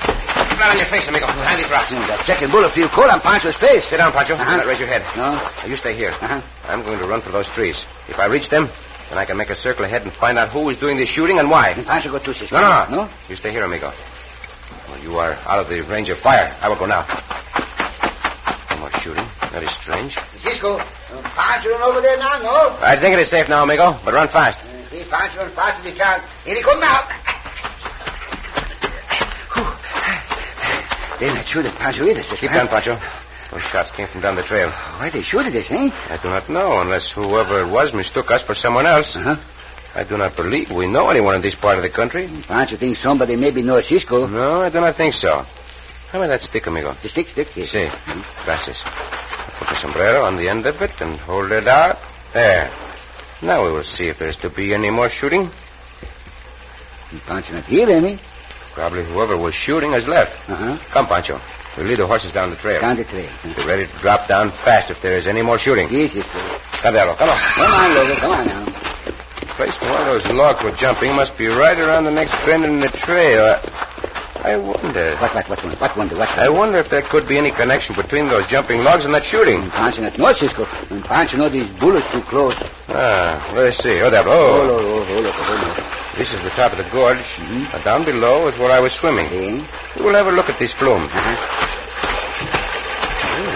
Flat 0.60 0.72
on 0.72 0.78
your 0.78 0.88
face, 0.88 1.08
amigo. 1.08 1.26
Behind 1.26 1.58
these 1.58 1.72
rocks. 1.72 1.90
that 1.92 2.20
second 2.26 2.52
bullet 2.52 2.74
feel 2.74 2.90
cold 2.90 3.08
on 3.08 3.22
Pancho's 3.22 3.56
face. 3.56 3.88
Sit 3.88 3.96
down, 3.96 4.12
Pancho. 4.12 4.34
Uh-huh. 4.36 4.68
Raise 4.68 4.80
your 4.80 4.90
head. 4.90 5.08
No? 5.16 5.40
Now, 5.40 5.66
you 5.66 5.78
stay 5.78 5.96
here. 5.96 6.12
Uh-huh. 6.12 6.42
I'm 6.68 6.84
going 6.84 7.00
to 7.00 7.08
run 7.08 7.22
for 7.22 7.32
those 7.32 7.48
trees. 7.48 7.86
If 8.10 8.20
I 8.20 8.26
reach 8.26 8.50
them, 8.50 8.68
then 9.08 9.18
I 9.18 9.24
can 9.24 9.38
make 9.38 9.50
a 9.52 9.56
circle 9.56 9.86
ahead 9.86 10.02
and 10.02 10.12
find 10.12 10.38
out 10.38 10.50
who 10.50 10.68
is 10.68 10.76
doing 10.76 10.98
the 10.98 11.06
shooting 11.06 11.40
and 11.40 11.50
why. 11.50 11.70
And 11.70 11.86
Pancho 11.86 12.12
go 12.12 12.20
too, 12.20 12.34
Cisco. 12.34 12.60
No, 12.60 12.68
no, 12.68 12.90
no. 12.90 13.04
No? 13.06 13.10
You 13.30 13.38
stay 13.38 13.52
here, 13.52 13.64
amigo. 13.64 13.94
Well, 14.90 15.00
you 15.00 15.16
are 15.18 15.32
out 15.48 15.60
of 15.60 15.70
the 15.70 15.80
range 15.84 16.10
of 16.10 16.18
fire. 16.18 16.54
I 16.60 16.68
will 16.68 16.76
go 16.76 16.88
now. 16.88 17.08
No 18.72 18.82
more 18.82 18.92
shooting. 19.00 19.26
That 19.54 19.64
is 19.64 19.72
strange. 19.72 20.18
Cisco, 20.44 20.76
uh, 20.76 20.84
Pancho 21.24 21.70
run 21.70 21.84
over 21.84 22.02
there 22.02 22.18
now, 22.18 22.38
no? 22.44 22.76
I 22.82 22.98
think 22.98 23.14
it 23.14 23.20
is 23.20 23.30
safe 23.30 23.48
now, 23.48 23.64
amigo, 23.64 23.98
but 24.04 24.14
run 24.14 24.28
fast. 24.28 24.60
Uh, 24.60 24.90
see, 24.90 25.10
Pancho 25.10 25.40
run 25.40 25.52
fast 25.52 25.80
as 25.80 25.86
he 25.86 25.98
can. 25.98 26.22
Here 26.44 26.56
he 26.56 26.62
come 26.62 26.82
now. 26.82 27.08
They're 31.20 31.34
not 31.34 31.46
shooting 31.46 31.72
Pancho 31.74 32.06
either, 32.06 32.24
Cisco. 32.24 32.38
Keep 32.38 32.52
down, 32.52 32.68
Pancho. 32.68 33.00
Those 33.52 33.62
shots 33.64 33.92
came 33.92 34.08
from 34.08 34.22
down 34.22 34.36
the 34.36 34.44
trail. 34.44 34.70
Why 34.70 35.10
they 35.10 35.22
shooting 35.22 35.52
this, 35.52 35.70
eh? 35.70 35.90
I 36.10 36.18
do 36.22 36.30
not 36.30 36.48
know, 36.50 36.80
unless 36.80 37.12
whoever 37.12 37.62
it 37.62 37.68
was 37.68 37.94
mistook 37.94 38.32
us 38.32 38.42
for 38.42 38.56
someone 38.56 38.86
else. 38.86 39.16
Uh-huh. 39.16 39.36
I 39.96 40.04
do 40.04 40.18
not 40.18 40.36
believe 40.36 40.72
we 40.72 40.88
know 40.88 41.10
anyone 41.10 41.36
in 41.36 41.42
this 41.42 41.56
part 41.56 41.78
of 41.78 41.84
the 41.84 41.90
country. 41.90 42.30
Pancho 42.48 42.76
thinks 42.76 43.02
somebody 43.02 43.36
maybe 43.36 43.64
knows 43.64 43.88
Cisco. 43.88 44.28
No, 44.28 44.62
I 44.62 44.70
do 44.70 44.80
not 44.80 44.96
think 44.96 45.14
so. 45.16 45.46
How 46.10 46.20
about 46.20 46.28
that 46.28 46.42
stick, 46.42 46.68
amigo? 46.68 46.94
The 46.94 47.10
stick, 47.10 47.28
stick, 47.28 47.56
yes. 47.56 47.72
See. 47.72 47.90
Gracias. 48.46 48.82
Put 49.58 49.68
the 49.68 49.76
sombrero 49.76 50.24
on 50.24 50.38
the 50.38 50.48
end 50.48 50.66
of 50.68 50.82
it 50.82 51.02
and 51.02 51.18
hold 51.18 51.52
it 51.52 51.68
out. 51.68 51.98
There. 52.34 52.72
Now 53.42 53.66
we 53.66 53.72
will 53.72 53.84
see 53.84 54.08
if 54.08 54.20
there's 54.20 54.38
to 54.38 54.50
be 54.50 54.74
any 54.74 54.92
more 54.92 55.10
shooting. 55.10 55.50
Pancho 57.26 57.54
not 57.54 57.66
here, 57.66 57.90
any. 57.90 58.20
Probably 58.74 59.04
whoever 59.04 59.38
was 59.38 59.54
shooting 59.56 59.92
has 59.94 60.08
left. 60.08 60.50
Uh-huh. 60.50 60.78
Come, 60.92 61.08
Pancho. 61.08 61.40
We'll 61.78 61.88
lead 61.88 62.00
the 62.00 62.08
horses 62.08 62.32
down 62.34 62.50
the 62.50 62.56
trail. 62.56 62.82
Down 62.82 62.96
the 62.98 63.04
trail. 63.06 63.30
Get 63.44 63.66
ready 63.66 63.86
to 63.88 63.98
drop 64.00 64.28
down 64.28 64.50
fast 64.50 64.90
if 64.92 65.02
there 65.02 65.18
is 65.18 65.28
any 65.28 65.42
more 65.42 65.58
shooting. 65.58 65.88
Yes. 65.92 66.14
Come, 66.82 66.94
Diablo. 66.94 67.16
Come 67.16 67.30
on. 67.30 67.38
Come 67.38 67.72
on, 67.72 67.96
Loco. 67.96 68.16
Come 68.20 68.32
on 68.32 68.46
now. 68.48 68.66
The 68.66 69.46
place 69.56 69.82
where 69.82 70.04
those 70.06 70.28
logs 70.32 70.64
were 70.64 70.72
jumping 70.72 71.14
must 71.16 71.38
be 71.38 71.48
right 71.48 71.78
around 71.78 72.06
the 72.06 72.12
next 72.12 72.32
bend 72.46 72.66
in 72.66 72.80
the 72.80 72.90
trail. 72.90 73.60
I 74.42 74.56
wonder. 74.56 75.16
What, 75.18 75.36
what, 75.36 75.50
what, 75.50 75.82
what 75.82 75.98
wonder, 75.98 76.16
what? 76.18 76.30
I 76.40 76.48
wonder 76.50 76.78
if 76.78 76.88
there 76.90 77.02
could 77.02 77.28
be 77.28 77.38
any 77.38 77.52
connection 77.52 77.94
between 77.96 78.30
those 78.30 78.48
jumping 78.48 78.84
logs 78.84 79.04
and 79.04 79.14
that 79.14 79.26
shooting. 79.26 79.62
Pancho 79.70 80.02
not 80.02 80.18
know, 80.18 80.34
Cisco. 80.34 80.66
And 80.90 81.04
Pancho 81.04 81.38
know 81.38 81.50
these 81.50 81.68
bullets 81.78 82.10
too 82.12 82.22
close. 82.22 82.56
Ah, 82.88 83.52
let's 83.54 83.78
see. 83.84 84.02
Oh, 84.02 84.10
Diablo. 84.10 84.32
Oh, 84.32 84.62
Oh, 84.62 84.80
oh, 84.82 85.06
oh, 85.10 85.20
look, 85.20 85.36
oh, 85.38 85.76
look. 85.78 85.99
This 86.20 86.34
is 86.34 86.42
the 86.42 86.50
top 86.52 86.72
of 86.74 86.78
the 86.78 86.90
gorge. 86.92 87.18
Mhm. 87.18 87.74
Uh, 87.74 87.80
down 87.80 88.04
below 88.04 88.48
is 88.48 88.58
where 88.58 88.72
I 88.72 88.80
was 88.80 88.92
swimming. 88.94 89.28
Eh? 89.32 89.64
We'll 89.98 90.14
have 90.16 90.28
a 90.28 90.32
look 90.32 90.50
at 90.50 90.60
these 90.60 90.74
flumes. 90.74 91.10
Uh-huh. 91.12 91.36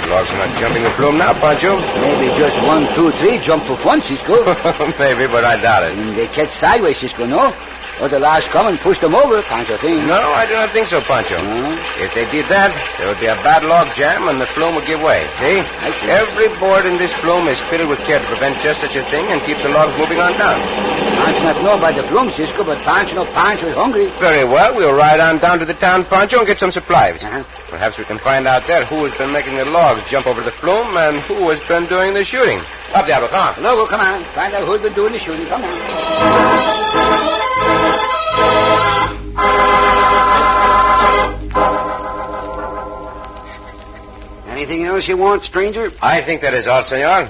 The 0.02 0.08
logs 0.10 0.30
are 0.32 0.48
not 0.48 0.58
jumping 0.60 0.84
the 0.84 0.92
flume 0.92 1.18
now, 1.18 1.34
Pancho. 1.34 1.78
Maybe 2.00 2.28
just 2.38 2.56
one, 2.66 2.88
two, 2.96 3.12
three 3.20 3.38
jump 3.38 3.66
for 3.66 3.76
fun, 3.76 4.02
Cisco. 4.02 4.36
Maybe, 5.00 5.28
but 5.28 5.44
I 5.44 5.58
doubt 5.62 5.84
it. 5.84 5.98
and 5.98 6.16
they 6.18 6.28
catch 6.28 6.52
sideways, 6.58 6.98
Cisco, 6.98 7.26
no? 7.26 7.52
Or 8.02 8.10
the 8.10 8.18
last 8.20 8.50
come 8.50 8.68
and 8.68 8.80
push 8.80 8.98
them 9.00 9.14
over, 9.14 9.42
Pancho 9.44 9.78
think. 9.78 10.08
No, 10.08 10.18
I 10.18 10.46
do 10.46 10.54
not 10.54 10.74
think 10.74 10.88
so, 10.88 11.00
Pancho. 11.00 11.38
No? 11.38 11.78
If 12.02 12.14
they 12.18 12.26
did 12.32 12.50
that, 12.50 12.74
there 12.98 13.08
would 13.08 13.20
be 13.22 13.30
a 13.30 13.38
bad 13.46 13.64
log 13.64 13.94
jam 13.94 14.28
and 14.28 14.42
the 14.42 14.48
flume 14.48 14.74
would 14.76 14.86
give 14.86 15.00
way. 15.00 15.22
See? 15.38 15.62
I 15.62 15.94
see. 16.02 16.10
Every 16.10 16.50
board 16.58 16.86
in 16.90 16.98
this 16.98 17.14
flume 17.22 17.48
is 17.48 17.62
fitted 17.70 17.88
with 17.88 18.00
care 18.00 18.18
to 18.20 18.26
prevent 18.26 18.60
just 18.60 18.82
such 18.82 18.96
a 18.96 19.06
thing 19.14 19.30
and 19.30 19.42
keep 19.44 19.58
the 19.62 19.70
logs 19.70 19.94
moving 19.98 20.18
on 20.18 20.34
down. 20.42 20.58
Pancho 21.22 21.44
not 21.44 21.62
know 21.62 21.78
about 21.78 21.96
the 21.96 22.08
flume, 22.10 22.34
Cisco, 22.34 22.64
but 22.66 22.82
Pancho 22.82 23.14
know 23.14 23.26
Pancho 23.32 23.68
is 23.68 23.76
hungry. 23.78 24.10
Very 24.20 24.44
well. 24.44 24.74
We'll 24.76 24.98
ride 24.98 25.22
on 25.22 25.38
down 25.38 25.60
to 25.60 25.66
the 25.66 25.78
town, 25.78 26.04
Pancho, 26.06 26.40
and 26.40 26.48
get 26.48 26.58
some 26.58 26.72
supplies. 26.72 27.24
Uh-huh. 27.24 27.44
Perhaps 27.70 27.98
we 27.98 28.06
can 28.06 28.18
find 28.18 28.48
out 28.48 28.66
there 28.68 28.86
who 28.86 29.06
has 29.06 29.14
been 29.18 29.32
making 29.32 29.56
the 29.56 29.66
logs 29.66 30.02
jump 30.10 30.26
over 30.28 30.42
the 30.42 30.52
flume 30.52 30.98
and 30.98 31.22
who 31.22 31.50
has 31.50 31.60
been 31.70 31.86
doing 31.86 32.14
the 32.14 32.26
shooting. 32.26 32.60
Up, 32.94 33.06
Diablo, 33.06 33.30
come 33.30 33.54
on. 33.58 33.64
Loco, 33.64 33.86
come 33.86 34.02
on. 34.02 34.24
Find 34.34 34.54
out 34.54 34.66
who's 34.66 34.82
been 34.82 34.94
doing 34.94 35.14
the 35.14 35.20
shooting. 35.20 35.46
Come 35.48 35.64
on. 35.64 37.33
Anything 44.64 44.86
else 44.86 45.06
you 45.10 45.18
want, 45.18 45.44
stranger? 45.44 45.92
I 46.02 46.22
think 46.22 46.40
that 46.42 46.54
is 46.54 46.68
all, 46.68 46.84
senor. 46.84 47.30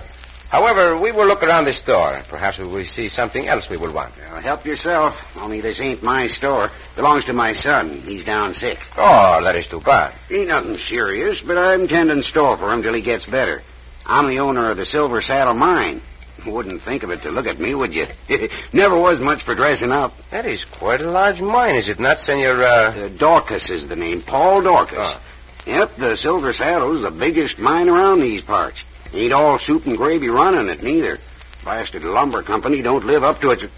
However, 0.49 0.95
we 0.95 1.11
will 1.11 1.25
look 1.25 1.41
around 1.41 1.65
the 1.65 1.73
store. 1.73 2.21
Perhaps 2.27 2.59
we 2.59 2.67
will 2.67 2.85
see 2.85 3.09
something 3.09 3.47
else 3.47 3.67
we 3.71 3.77
will 3.77 3.91
want. 3.91 4.13
Well, 4.17 4.39
help 4.39 4.65
yourself. 4.67 5.35
Only 5.35 5.59
this 5.59 5.79
ain't 5.79 6.03
my 6.03 6.27
store. 6.27 6.69
Belongs 6.95 7.25
to 7.25 7.33
my 7.33 7.53
son. 7.53 8.01
He's 8.01 8.23
down 8.23 8.53
sick. 8.53 8.77
Oh, 8.95 9.43
that 9.43 9.55
is 9.55 9.65
too 9.65 9.81
bad. 9.81 10.13
Ain't 10.29 10.49
nothing 10.49 10.77
serious, 10.77 11.41
but 11.41 11.57
I'm 11.57 11.87
tending 11.87 12.21
store 12.21 12.55
for 12.55 12.71
him 12.71 12.83
till 12.83 12.93
he 12.93 13.01
gets 13.01 13.25
better. 13.25 13.63
I'm 14.05 14.27
the 14.27 14.41
owner 14.41 14.69
of 14.69 14.77
the 14.77 14.85
Silver 14.85 15.19
Saddle 15.19 15.55
Mine. 15.55 16.01
Wouldn't 16.45 16.83
think 16.83 17.01
of 17.01 17.09
it 17.09 17.23
to 17.23 17.31
look 17.31 17.47
at 17.47 17.57
me, 17.57 17.73
would 17.73 17.95
you? 17.95 18.05
Never 18.73 18.95
was 18.95 19.19
much 19.19 19.41
for 19.41 19.55
dressing 19.55 19.91
up. 19.91 20.13
That 20.29 20.45
is 20.45 20.65
quite 20.65 21.01
a 21.01 21.09
large 21.09 21.41
mine, 21.41 21.77
is 21.77 21.89
it 21.89 21.99
not, 21.99 22.19
senor? 22.19 22.61
Uh... 22.61 22.67
Uh, 22.67 23.07
Dorcas 23.07 23.71
is 23.71 23.87
the 23.87 23.95
name. 23.95 24.21
Paul 24.21 24.61
Dorcas. 24.61 24.97
Oh. 24.99 25.21
Yep, 25.65 25.95
the 25.95 26.17
Silver 26.17 26.53
Saddle's 26.53 27.01
the 27.01 27.11
biggest 27.11 27.59
mine 27.59 27.89
around 27.89 28.19
these 28.19 28.41
parts. 28.41 28.83
Ain't 29.13 29.31
all 29.33 29.57
soup 29.57 29.85
and 29.85 29.95
gravy 29.97 30.29
running 30.29 30.67
it, 30.67 30.83
neither. 30.83 31.19
Blasted 31.63 32.03
lumber 32.03 32.43
company 32.43 32.81
don't 32.81 33.05
live 33.05 33.23
up 33.23 33.39
to 33.41 33.51
it. 33.51 33.69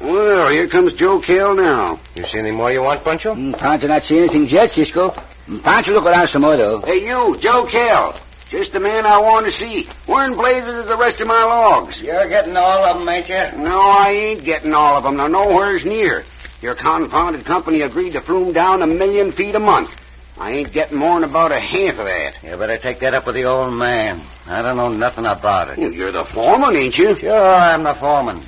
Well, 0.00 0.48
here 0.50 0.68
comes 0.68 0.94
Joe 0.94 1.20
Kell 1.20 1.54
now. 1.54 2.00
You 2.14 2.26
see 2.26 2.38
any 2.38 2.50
more 2.50 2.70
you 2.70 2.82
want, 2.82 3.02
Pancho? 3.02 3.34
Mm, 3.34 3.58
Pancho 3.58 3.86
not 3.88 4.04
see 4.04 4.18
anything 4.18 4.48
yet, 4.48 4.72
Cisco. 4.72 5.10
Mm, 5.46 5.62
Pancho 5.62 5.92
look 5.92 6.04
around 6.06 6.28
some 6.28 6.42
more, 6.42 6.56
though. 6.56 6.80
Hey, 6.80 7.06
you, 7.06 7.36
Joe 7.38 7.66
Kell. 7.66 8.14
Just 8.48 8.72
the 8.72 8.80
man 8.80 9.04
I 9.04 9.18
want 9.18 9.46
to 9.46 9.52
see. 9.52 9.88
Where 10.06 10.26
in 10.26 10.36
blazes 10.36 10.72
is 10.74 10.86
the 10.86 10.96
rest 10.96 11.20
of 11.20 11.26
my 11.26 11.44
logs? 11.44 12.00
You're 12.00 12.28
getting 12.28 12.56
all 12.56 12.84
of 12.84 12.98
them, 12.98 13.08
ain't 13.08 13.28
you? 13.28 13.58
No, 13.58 13.80
I 13.80 14.10
ain't 14.10 14.44
getting 14.44 14.72
all 14.72 14.96
of 14.96 15.02
them. 15.02 15.16
Now, 15.16 15.26
nowhere's 15.26 15.84
near. 15.84 16.24
Your 16.62 16.74
confounded 16.74 17.44
company 17.44 17.80
agreed 17.80 18.12
to 18.12 18.20
flume 18.20 18.52
down 18.52 18.82
a 18.82 18.86
million 18.86 19.32
feet 19.32 19.54
a 19.54 19.58
month. 19.58 19.94
I 20.38 20.52
ain't 20.52 20.72
getting 20.72 20.98
more'n 20.98 21.24
about 21.24 21.50
a 21.52 21.58
half 21.58 21.98
of 21.98 22.04
that. 22.06 22.34
You 22.42 22.56
better 22.56 22.76
take 22.76 23.00
that 23.00 23.14
up 23.14 23.24
with 23.26 23.34
the 23.36 23.44
old 23.44 23.72
man. 23.72 24.20
I 24.46 24.60
don't 24.62 24.76
know 24.76 24.90
nothing 24.90 25.24
about 25.26 25.70
it. 25.70 25.78
You- 25.78 25.90
You're 25.92 26.12
the 26.12 26.24
foreman, 26.24 26.76
ain't 26.76 26.98
you? 26.98 27.16
Sure, 27.16 27.40
I'm 27.54 27.82
the 27.84 27.94
foreman. 27.94 28.42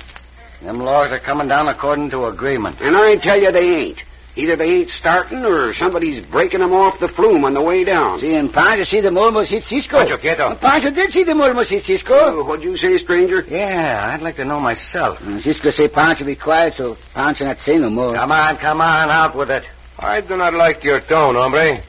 Them 0.61 0.79
logs 0.79 1.11
are 1.11 1.19
coming 1.19 1.47
down 1.47 1.67
according 1.67 2.09
to 2.11 2.25
agreement. 2.25 2.77
And 2.81 2.95
I 2.95 3.15
tell 3.15 3.41
you 3.41 3.51
they 3.51 3.75
ain't. 3.75 4.03
Either 4.35 4.55
they 4.55 4.69
ain't 4.81 4.89
starting 4.89 5.43
or 5.43 5.73
somebody's 5.73 6.21
breaking 6.21 6.59
them 6.59 6.71
off 6.71 6.99
the 6.99 7.07
flume 7.09 7.43
on 7.43 7.53
the 7.53 7.61
way 7.61 7.83
down. 7.83 8.19
See, 8.19 8.35
and 8.35 8.53
Pancho 8.53 8.83
see 8.83 8.99
them 9.01 9.17
almost 9.17 9.49
hit 9.49 9.65
Cisco. 9.65 9.97
Pancho, 9.97 10.17
quieto. 10.17 10.55
Pancho 10.55 10.91
did 10.91 11.11
see 11.11 11.23
them 11.23 11.41
almost 11.41 11.71
hit 11.71 11.83
Cisco. 11.83 12.13
Oh, 12.15 12.43
what'd 12.43 12.63
you 12.63 12.77
say, 12.77 12.97
stranger? 12.99 13.43
Yeah, 13.49 14.11
I'd 14.13 14.21
like 14.21 14.35
to 14.35 14.45
know 14.45 14.59
myself. 14.61 15.19
Mm, 15.21 15.41
Cisco 15.41 15.71
say 15.71 15.87
Pancho 15.87 16.23
be 16.25 16.35
quiet, 16.35 16.75
so 16.75 16.95
Pancho 17.15 17.45
not 17.45 17.59
say 17.59 17.79
no 17.79 17.89
more. 17.89 18.13
Come 18.13 18.31
on, 18.31 18.57
come 18.57 18.79
on, 18.81 19.09
out 19.09 19.35
with 19.35 19.49
it. 19.49 19.67
I 20.01 20.21
do 20.21 20.37
not 20.37 20.53
like 20.53 20.83
your 20.83 21.01
tone, 21.01 21.35
hombre. 21.35 21.81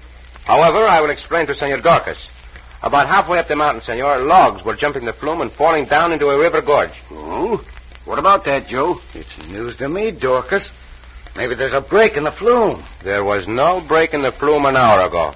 However, 0.44 0.78
I 0.78 1.00
will 1.00 1.10
explain 1.10 1.46
to 1.46 1.54
Senor 1.54 1.78
Dorcas. 1.78 2.28
About 2.82 3.08
halfway 3.08 3.38
up 3.38 3.46
the 3.46 3.56
mountain, 3.56 3.82
senor, 3.82 4.18
logs 4.18 4.64
were 4.64 4.74
jumping 4.74 5.04
the 5.04 5.12
flume 5.12 5.42
and 5.42 5.52
falling 5.52 5.84
down 5.84 6.12
into 6.12 6.28
a 6.28 6.38
river 6.38 6.62
gorge. 6.62 7.00
Oh? 7.10 7.64
What 8.06 8.18
about 8.18 8.44
that, 8.44 8.66
Joe? 8.66 9.00
It's 9.14 9.48
news 9.48 9.76
to 9.76 9.88
me, 9.88 10.10
Dorcas. 10.10 10.70
Maybe 11.36 11.54
there's 11.54 11.74
a 11.74 11.80
break 11.80 12.16
in 12.16 12.24
the 12.24 12.32
flume. 12.32 12.82
There 13.02 13.22
was 13.22 13.46
no 13.46 13.80
break 13.80 14.14
in 14.14 14.22
the 14.22 14.32
flume 14.32 14.64
an 14.64 14.76
hour 14.76 15.06
ago. 15.06 15.34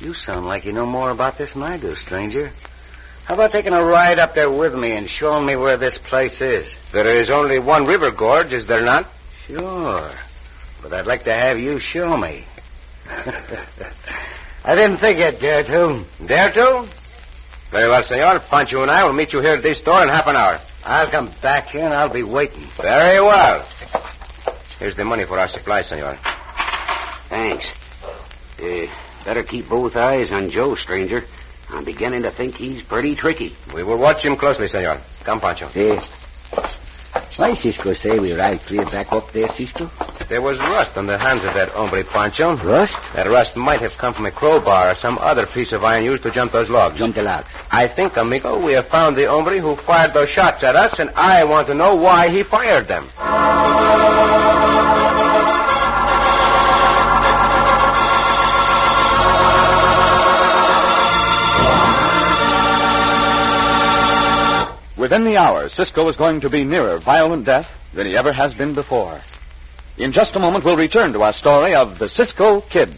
You 0.00 0.12
sound 0.12 0.46
like 0.46 0.64
you 0.64 0.72
know 0.72 0.84
more 0.84 1.10
about 1.10 1.38
this 1.38 1.54
than 1.54 1.62
I 1.62 1.78
do, 1.78 1.94
stranger. 1.94 2.50
How 3.24 3.34
about 3.34 3.52
taking 3.52 3.72
a 3.72 3.82
ride 3.82 4.18
up 4.18 4.34
there 4.34 4.50
with 4.50 4.74
me 4.74 4.92
and 4.92 5.08
showing 5.08 5.46
me 5.46 5.56
where 5.56 5.76
this 5.76 5.98
place 5.98 6.40
is? 6.40 6.76
There 6.92 7.08
is 7.08 7.30
only 7.30 7.58
one 7.58 7.86
river 7.86 8.10
gorge, 8.10 8.52
is 8.52 8.66
there 8.66 8.84
not? 8.84 9.08
Sure. 9.46 10.10
But 10.82 10.92
I'd 10.92 11.06
like 11.06 11.24
to 11.24 11.32
have 11.32 11.58
you 11.58 11.78
show 11.80 12.16
me. 12.16 12.44
I 14.64 14.74
didn't 14.74 14.98
think 14.98 15.18
you'd 15.18 15.38
dare 15.38 15.62
to. 15.64 16.04
Dare 16.24 16.50
to? 16.52 16.88
Very 17.70 17.88
well, 17.88 18.02
senor. 18.02 18.40
Pancho 18.40 18.82
and 18.82 18.90
I 18.90 19.04
will 19.04 19.12
meet 19.12 19.32
you 19.32 19.40
here 19.40 19.52
at 19.52 19.62
this 19.62 19.78
store 19.78 20.02
in 20.02 20.08
half 20.08 20.26
an 20.26 20.36
hour. 20.36 20.60
I'll 20.84 21.08
come 21.08 21.30
back 21.42 21.68
here 21.68 21.84
and 21.84 21.94
I'll 21.94 22.08
be 22.08 22.22
waiting. 22.22 22.64
Very 22.80 23.20
well. 23.20 23.66
Here's 24.78 24.94
the 24.94 25.04
money 25.04 25.24
for 25.24 25.38
our 25.38 25.48
supplies, 25.48 25.88
senor. 25.88 26.16
Thanks. 27.28 27.70
Uh, 28.62 28.86
better 29.24 29.42
keep 29.42 29.68
both 29.68 29.96
eyes 29.96 30.30
on 30.30 30.50
Joe, 30.50 30.74
stranger. 30.74 31.24
I'm 31.70 31.84
beginning 31.84 32.22
to 32.22 32.30
think 32.30 32.56
he's 32.56 32.82
pretty 32.82 33.16
tricky. 33.16 33.56
We 33.74 33.82
will 33.82 33.98
watch 33.98 34.24
him 34.24 34.36
closely, 34.36 34.68
senor. 34.68 35.00
Come, 35.24 35.40
Pancho. 35.40 35.68
See? 35.70 35.98
Why 37.36 37.52
Cisco 37.54 37.92
say 37.92 38.18
we 38.18 38.32
ride 38.32 38.60
clear 38.60 38.86
back 38.86 39.12
up 39.12 39.30
there, 39.32 39.52
Cisco? 39.52 39.90
There 40.30 40.40
was 40.40 40.58
rust 40.58 40.96
on 40.96 41.04
the 41.04 41.18
hands 41.18 41.44
of 41.44 41.52
that 41.52 41.68
hombre, 41.68 42.02
Pancho. 42.02 42.56
Rust? 42.56 42.94
That 43.14 43.26
rust 43.26 43.56
might 43.56 43.80
have 43.80 43.98
come 43.98 44.14
from 44.14 44.24
a 44.24 44.30
crowbar 44.30 44.92
or 44.92 44.94
some 44.94 45.18
other 45.18 45.46
piece 45.46 45.72
of 45.72 45.84
iron 45.84 46.06
used 46.06 46.22
to 46.22 46.30
jump 46.30 46.52
those 46.52 46.70
logs. 46.70 46.98
Jump 46.98 47.14
the 47.14 47.22
logs. 47.22 47.46
I 47.70 47.88
think, 47.88 48.16
amigo, 48.16 48.58
we 48.58 48.72
have 48.72 48.88
found 48.88 49.16
the 49.16 49.24
hombre 49.24 49.58
who 49.58 49.76
fired 49.76 50.14
those 50.14 50.30
shots 50.30 50.64
at 50.64 50.76
us, 50.76 50.98
and 50.98 51.10
I 51.10 51.44
want 51.44 51.66
to 51.66 51.74
know 51.74 51.94
why 51.94 52.30
he 52.30 52.42
fired 52.42 52.88
them. 52.88 53.06
Within 65.06 65.22
the 65.22 65.36
hour, 65.36 65.68
Cisco 65.68 66.08
is 66.08 66.16
going 66.16 66.40
to 66.40 66.50
be 66.50 66.64
nearer 66.64 66.98
violent 66.98 67.44
death 67.44 67.70
than 67.94 68.08
he 68.08 68.16
ever 68.16 68.32
has 68.32 68.52
been 68.54 68.74
before. 68.74 69.20
In 69.96 70.10
just 70.10 70.34
a 70.34 70.40
moment, 70.40 70.64
we'll 70.64 70.76
return 70.76 71.12
to 71.12 71.22
our 71.22 71.32
story 71.32 71.76
of 71.76 72.00
the 72.00 72.08
Cisco 72.08 72.60
Kid. 72.60 72.92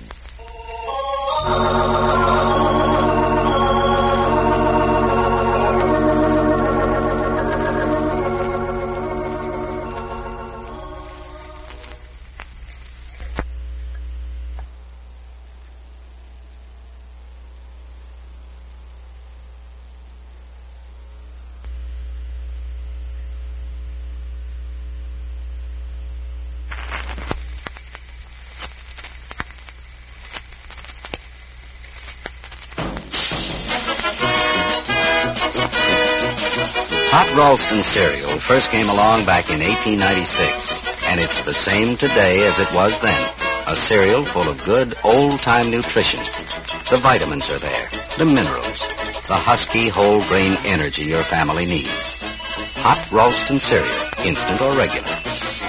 Ralston 37.48 37.82
cereal 37.82 38.38
first 38.40 38.68
came 38.68 38.90
along 38.90 39.24
back 39.24 39.48
in 39.48 39.60
1896, 39.60 41.06
and 41.08 41.18
it's 41.18 41.40
the 41.44 41.54
same 41.54 41.96
today 41.96 42.46
as 42.46 42.58
it 42.58 42.70
was 42.74 43.00
then. 43.00 43.32
A 43.66 43.74
cereal 43.74 44.22
full 44.22 44.50
of 44.50 44.62
good 44.64 44.94
old-time 45.02 45.70
nutrition. 45.70 46.20
The 46.90 46.98
vitamins 46.98 47.48
are 47.48 47.58
there, 47.58 47.88
the 48.18 48.26
minerals, 48.26 48.80
the 49.28 49.40
husky 49.40 49.88
whole 49.88 50.22
grain 50.28 50.58
energy 50.66 51.04
your 51.04 51.22
family 51.22 51.64
needs. 51.64 52.16
Hot 52.84 53.10
Ralston 53.10 53.60
cereal, 53.60 53.96
instant 54.26 54.60
or 54.60 54.76
regular. 54.76 55.08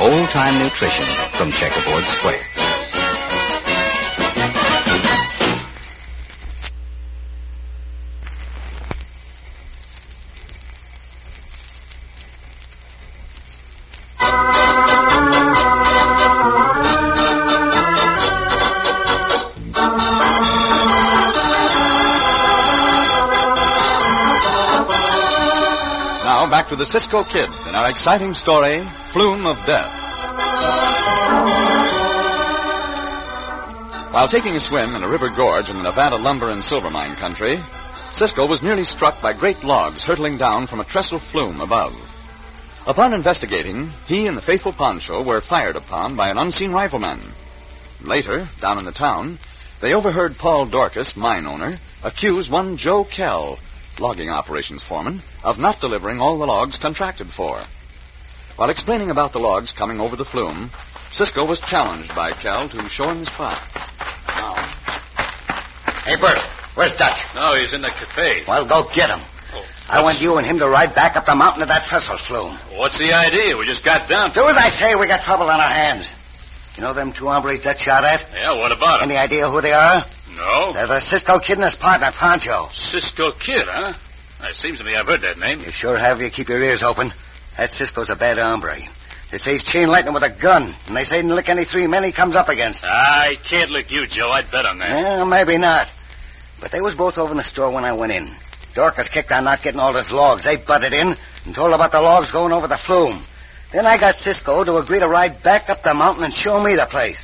Old-time 0.01 0.59
nutrition 0.59 1.07
from 1.31 1.50
Checkerboard 1.50 2.03
Square. 2.03 2.58
Back 26.49 26.69
to 26.69 26.75
the 26.75 26.85
Cisco 26.85 27.23
Kid 27.23 27.47
in 27.67 27.75
our 27.75 27.91
exciting 27.91 28.33
story, 28.33 28.83
Flume 29.13 29.45
of 29.45 29.63
Death. 29.67 29.93
While 34.11 34.27
taking 34.27 34.55
a 34.55 34.59
swim 34.59 34.95
in 34.95 35.03
a 35.03 35.07
river 35.07 35.29
gorge 35.29 35.69
in 35.69 35.77
the 35.77 35.83
Nevada 35.83 36.15
lumber 36.15 36.49
and 36.49 36.63
silver 36.63 36.89
mine 36.89 37.15
country, 37.17 37.59
Cisco 38.13 38.47
was 38.47 38.63
nearly 38.63 38.83
struck 38.83 39.21
by 39.21 39.33
great 39.33 39.63
logs 39.63 40.03
hurtling 40.03 40.37
down 40.37 40.65
from 40.65 40.79
a 40.79 40.83
trestle 40.83 41.19
flume 41.19 41.61
above. 41.61 41.93
Upon 42.87 43.13
investigating, 43.13 43.91
he 44.07 44.25
and 44.25 44.35
the 44.35 44.41
faithful 44.41 44.73
Pancho 44.73 45.21
were 45.21 45.41
fired 45.41 45.75
upon 45.75 46.15
by 46.15 46.29
an 46.29 46.39
unseen 46.39 46.71
rifleman. 46.71 47.19
Later, 48.01 48.49
down 48.59 48.79
in 48.79 48.85
the 48.85 48.91
town, 48.91 49.37
they 49.81 49.93
overheard 49.93 50.39
Paul 50.39 50.65
Dorcas, 50.65 51.15
mine 51.15 51.45
owner, 51.45 51.77
accuse 52.03 52.49
one 52.49 52.77
Joe 52.77 53.03
Kell, 53.03 53.59
logging 53.99 54.29
operations 54.29 54.83
foreman, 54.83 55.21
of 55.43 55.59
not 55.59 55.81
delivering 55.81 56.19
all 56.19 56.37
the 56.37 56.47
logs 56.47 56.77
contracted 56.77 57.27
for. 57.27 57.59
While 58.55 58.69
explaining 58.69 59.09
about 59.09 59.33
the 59.33 59.39
logs 59.39 59.71
coming 59.71 59.99
over 59.99 60.15
the 60.15 60.25
flume, 60.25 60.71
Cisco 61.11 61.45
was 61.45 61.59
challenged 61.59 62.13
by 62.15 62.31
Kell 62.31 62.69
to 62.69 62.89
show 62.89 63.09
him 63.09 63.19
the 63.19 63.25
spot. 63.25 63.59
Hey, 66.09 66.15
Bert, 66.15 66.41
where's 66.73 66.93
Dutch? 66.93 67.23
No, 67.35 67.53
he's 67.53 67.73
in 67.73 67.81
the 67.81 67.89
cafe. 67.89 68.43
Well, 68.47 68.65
go 68.65 68.89
get 68.91 69.11
him. 69.11 69.19
Oh. 69.53 69.65
I 69.89 70.01
want 70.01 70.19
you 70.19 70.37
and 70.37 70.45
him 70.45 70.57
to 70.57 70.67
ride 70.67 70.95
back 70.95 71.15
up 71.15 71.27
the 71.27 71.35
mountain 71.35 71.59
to 71.59 71.67
that 71.67 71.85
trestle 71.85 72.17
flume. 72.17 72.55
What's 72.75 72.97
the 72.97 73.13
idea? 73.13 73.55
We 73.55 73.65
just 73.65 73.83
got 73.83 74.07
down. 74.07 74.31
Do 74.31 74.47
as 74.47 74.57
I 74.57 74.69
say, 74.69 74.95
we 74.95 75.05
got 75.05 75.21
trouble 75.21 75.45
on 75.45 75.59
our 75.59 75.69
hands. 75.69 76.11
You 76.75 76.81
know 76.81 76.93
them 76.93 77.13
two 77.13 77.27
hombres 77.27 77.59
Dutch 77.59 77.81
shot 77.81 78.03
at? 78.05 78.25
Yeah, 78.33 78.57
what 78.57 78.71
about 78.71 79.01
him? 79.01 79.11
Any 79.11 79.19
idea 79.19 79.47
who 79.49 79.61
they 79.61 79.71
are? 79.71 80.03
No. 80.38 80.74
They're 80.74 80.88
the 80.88 81.00
Cisco 81.00 81.39
Kid 81.39 81.57
and 81.57 81.65
his 81.65 81.75
partner, 81.75 82.12
Pancho. 82.12 82.69
Cisco 82.71 83.31
Kid, 83.31 83.63
huh? 83.67 83.93
It 84.43 84.55
seems 84.55 84.79
to 84.79 84.86
me 84.86 84.95
I've 84.95 85.07
heard 85.07 85.21
that 85.21 85.38
name. 85.38 85.59
You 85.59 85.71
sure 85.71 85.98
have. 85.98 86.21
You 86.21 86.29
keep 86.29 86.50
your 86.50 86.62
ears 86.62 86.83
open. 86.83 87.12
That 87.57 87.71
Cisco's 87.71 88.09
a 88.09 88.15
bad 88.15 88.38
hombre. 88.38 88.77
They 89.31 89.38
say 89.38 89.53
he's 89.53 89.63
chain 89.63 89.89
lightning 89.89 90.13
with 90.13 90.24
a 90.24 90.29
gun, 90.29 90.74
and 90.88 90.95
they 90.95 91.03
say 91.03 91.17
he 91.17 91.21
didn't 91.21 91.36
lick 91.36 91.50
any 91.50 91.65
three 91.65 91.86
men 91.88 92.03
he 92.03 92.12
comes 92.12 92.36
up 92.36 92.50
against. 92.50 92.83
I 92.83 93.36
can't 93.43 93.69
lick 93.69 93.91
you, 93.91 94.07
Joe. 94.07 94.29
I'd 94.31 94.50
bet 94.50 94.65
on 94.65 94.79
that. 94.79 94.89
Well, 94.91 95.25
maybe 95.25 95.57
not. 95.57 95.91
But 96.59 96.71
they 96.71 96.81
was 96.81 96.95
both 96.95 97.17
over 97.17 97.31
in 97.31 97.38
the 97.38 97.43
store 97.43 97.69
when 97.71 97.86
I 97.86 97.93
went 97.93 98.12
in. 98.12 98.31
Dorcas 98.74 99.09
kicked 99.09 99.31
on 99.31 99.43
not 99.43 99.62
getting 99.62 99.79
all 99.79 99.93
his 99.93 100.12
logs. 100.12 100.45
They 100.45 100.55
butted 100.55 100.93
in 100.93 101.15
and 101.45 101.55
told 101.55 101.74
about 101.74 101.91
the 101.91 102.01
logs 102.01 102.31
going 102.31 102.53
over 102.53 102.67
the 102.67 102.77
flume. 102.77 103.21
Then 103.71 103.86
I 103.86 103.97
got 103.97 104.15
Cisco 104.15 104.63
to 104.63 104.77
agree 104.77 104.99
to 104.99 105.08
ride 105.08 105.43
back 105.43 105.69
up 105.69 105.84
the 105.84 105.93
mountain 105.93 106.23
and 106.23 106.34
show 106.34 106.62
me 106.62 106.75
the 106.75 106.86
place. 106.86 107.23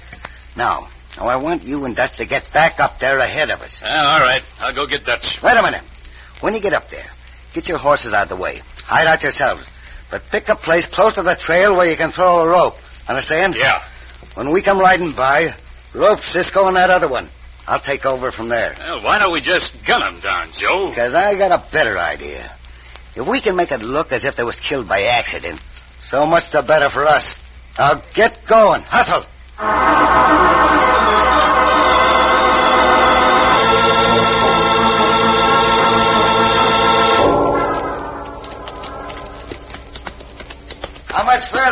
Now, 0.56 0.90
now 1.18 1.28
I 1.28 1.38
want 1.38 1.64
you 1.64 1.86
and 1.86 1.96
Dutch 1.96 2.18
to 2.18 2.26
get 2.26 2.52
back 2.54 2.80
up 2.80 3.00
there 3.00 3.18
ahead 3.20 3.50
of 3.50 3.62
us. 3.62 3.82
Ah, 3.84 4.16
all 4.16 4.22
right. 4.22 4.44
I'll 4.60 4.74
go 4.74 4.86
get 4.86 5.06
Dutch. 5.06 5.42
Wait 5.42 5.58
a 5.58 5.62
minute. 5.62 5.84
When 6.42 6.54
you 6.54 6.60
get 6.60 6.74
up 6.74 6.90
there, 6.90 7.06
get 7.54 7.68
your 7.68 7.78
horses 7.78 8.14
out 8.14 8.24
of 8.24 8.30
the 8.30 8.36
way. 8.36 8.62
Hide 8.84 9.08
out 9.08 9.24
yourselves. 9.24 9.64
But 10.12 10.30
pick 10.30 10.50
a 10.50 10.56
place 10.56 10.88
close 10.88 11.16
to 11.16 11.24
the 11.24 11.36
trail 11.36 11.76
where 11.76 11.90
you 11.90 11.96
can 11.96 12.12
throw 12.12 12.40
a 12.42 12.50
rope. 12.50 12.78
Understand? 13.08 13.56
Yeah. 13.56 13.82
When 14.36 14.52
we 14.52 14.62
come 14.62 14.80
riding 14.80 15.14
by, 15.14 15.56
rope 15.94 16.22
Cisco 16.22 16.68
and 16.68 16.76
that 16.76 16.90
other 16.90 17.08
one. 17.08 17.30
I'll 17.68 17.80
take 17.80 18.06
over 18.06 18.32
from 18.32 18.50
there. 18.50 18.76
Well, 18.78 19.04
why 19.04 19.18
don't 19.18 19.32
we 19.32 19.42
just 19.42 19.84
gun 19.86 20.14
him 20.14 20.20
down, 20.20 20.52
Joe? 20.52 20.90
Because 20.90 21.16
I 21.16 21.36
got 21.36 21.52
a 21.52 21.72
better 21.72 21.98
idea. 21.98 22.52
If 23.16 23.26
we 23.26 23.40
can 23.40 23.56
make 23.56 23.72
it 23.72 23.82
look 23.82 24.12
as 24.12 24.26
if 24.26 24.36
they 24.36 24.44
was 24.44 24.56
killed 24.58 24.88
by 24.88 25.04
accident, 25.04 25.60
so 26.02 26.26
much 26.26 26.52
the 26.52 26.62
better 26.62 26.90
for 26.90 27.06
us. 27.06 27.34
Now 27.80 28.02
get 28.14 28.46
going. 28.46 28.82
Hustle. 28.84 29.26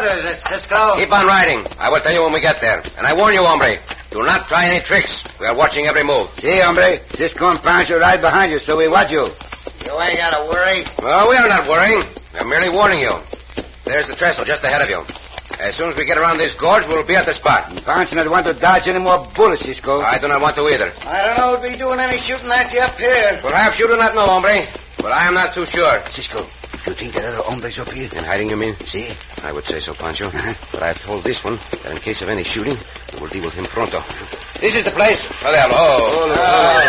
Much 0.04 0.12
further 0.12 0.28
is 0.28 0.38
it, 0.38 0.42
Cisco? 0.42 0.96
Keep 0.98 1.12
on 1.12 1.26
riding. 1.26 1.66
I 1.80 1.90
will 1.90 2.00
tell 2.00 2.14
you 2.14 2.24
when 2.24 2.34
we 2.34 2.42
get 2.42 2.62
there. 2.62 2.82
And 2.98 3.08
I 3.08 3.14
warn 3.14 3.34
you, 3.34 3.44
hombre, 3.44 3.78
do 4.12 4.20
not 4.24 4.48
try 4.48 4.68
any 4.68 4.80
tricks. 4.80 5.24
We 5.40 5.46
are 5.46 5.56
watching 5.56 5.86
every 5.86 6.04
move. 6.04 6.30
See, 6.40 6.60
hombre, 6.60 7.00
Cisco 7.10 7.50
and 7.50 7.60
Pancho 7.62 8.00
ride 8.00 8.22
behind 8.22 8.52
you, 8.52 8.60
so 8.60 8.78
we 8.78 8.88
watch 8.88 9.12
you. 9.12 9.28
You 9.86 10.02
ain't 10.02 10.18
got 10.18 10.32
to 10.32 10.50
worry. 10.50 10.84
Well, 11.02 11.30
we 11.30 11.36
are 11.36 11.48
not 11.48 11.68
worrying. 11.68 12.04
Are 12.40 12.46
merely 12.46 12.70
warning 12.70 13.00
you. 13.00 13.14
There's 13.86 14.08
the 14.08 14.16
trestle 14.16 14.46
just 14.46 14.64
ahead 14.64 14.82
of 14.82 14.90
you. 14.90 15.04
As 15.60 15.76
soon 15.76 15.90
as 15.90 15.98
we 15.98 16.06
get 16.06 16.18
around 16.18 16.38
this 16.38 16.54
gorge, 16.56 16.88
we'll 16.88 17.06
be 17.06 17.16
at 17.16 17.26
the 17.26 17.34
spot. 17.34 17.70
Pancho 17.86 18.16
not 18.16 18.30
want 18.30 18.46
to 18.48 18.54
dodge 18.54 18.88
any 18.88 19.00
more 19.00 19.26
bullets, 19.36 19.64
Cisco. 19.64 20.02
I 20.02 20.18
do 20.18 20.28
not 20.28 20.42
want 20.42 20.56
to 20.56 20.64
either. 20.68 20.92
I 21.06 21.28
don't 21.28 21.38
know 21.38 21.54
if 21.54 21.62
we 21.62 21.78
doing 21.78 22.00
any 22.00 22.18
shooting 22.18 22.50
at 22.50 22.74
you 22.74 22.80
up 22.80 22.98
here. 22.98 23.40
Perhaps 23.42 23.80
you 23.80 23.88
do 23.88 23.98
not 23.98 24.16
know, 24.16 24.26
hombre, 24.26 24.66
but 24.98 25.12
I 25.12 25.28
am 25.28 25.36
not 25.36 25.54
too 25.54 25.66
sure. 25.66 26.04
Cisco, 26.06 26.48
you 26.86 26.94
think 26.94 27.14
that 27.14 27.26
other 27.26 27.44
hombre's 27.44 27.80
up 27.80 27.90
here? 27.90 28.10
In 28.14 28.24
hiding, 28.24 28.50
you 28.50 28.58
mean? 28.58 28.76
See? 28.76 29.08
I 29.42 29.52
would 29.52 29.66
say 29.66 29.80
so, 29.80 29.94
Pancho. 29.94 30.30
But 30.72 30.84
I 30.84 30.88
have 30.88 31.02
told 31.02 31.24
this 31.24 31.44
one 31.44 31.56
that 31.56 31.92
in 31.92 31.98
case 31.98 32.22
of 32.22 32.30
any 32.30 32.44
shooting, 32.44 32.76
we 33.14 33.20
will 33.22 33.28
deal 33.30 33.46
with 33.46 33.54
him 33.54 33.66
pronto. 33.66 34.04
This 34.60 34.76
is 34.76 34.84
the 34.84 34.92
place. 34.92 35.26
Oh, 35.44 35.52
diablo. 35.52 35.78
Oh. 35.80 36.84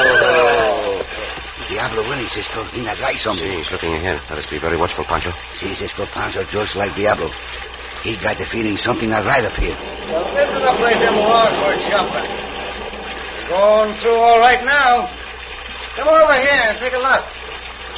Diablo 1.68 2.08
winning, 2.08 2.26
Cisco. 2.28 2.62
He 2.64 2.82
not 2.82 2.98
like 3.00 3.16
something. 3.16 3.48
See, 3.48 3.56
he's 3.56 3.70
looking 3.70 3.94
ahead. 3.94 4.20
Let 4.28 4.38
us 4.38 4.46
be 4.46 4.58
very 4.58 4.76
watchful, 4.76 5.04
Pancho. 5.04 5.32
See, 5.54 5.72
Cisco, 5.74 6.06
Pancho 6.06 6.44
just 6.44 6.76
like 6.76 6.94
Diablo. 6.94 7.30
He 8.02 8.16
got 8.16 8.36
the 8.36 8.46
feeling 8.46 8.76
something 8.76 9.08
not 9.08 9.24
right 9.24 9.44
up 9.44 9.54
here. 9.54 9.76
Well, 10.10 10.34
this 10.34 10.48
is 10.50 10.60
the 10.60 10.74
place 10.76 10.98
them 10.98 11.16
logs 11.16 11.58
were 11.58 11.78
jumping. 11.88 12.30
Going 13.48 13.94
through 13.94 14.14
all 14.14 14.40
right 14.40 14.62
now. 14.64 15.08
Come 15.96 16.08
over 16.08 16.34
here 16.34 16.60
and 16.66 16.78
take 16.78 16.92
a 16.92 16.98
look. 16.98 17.24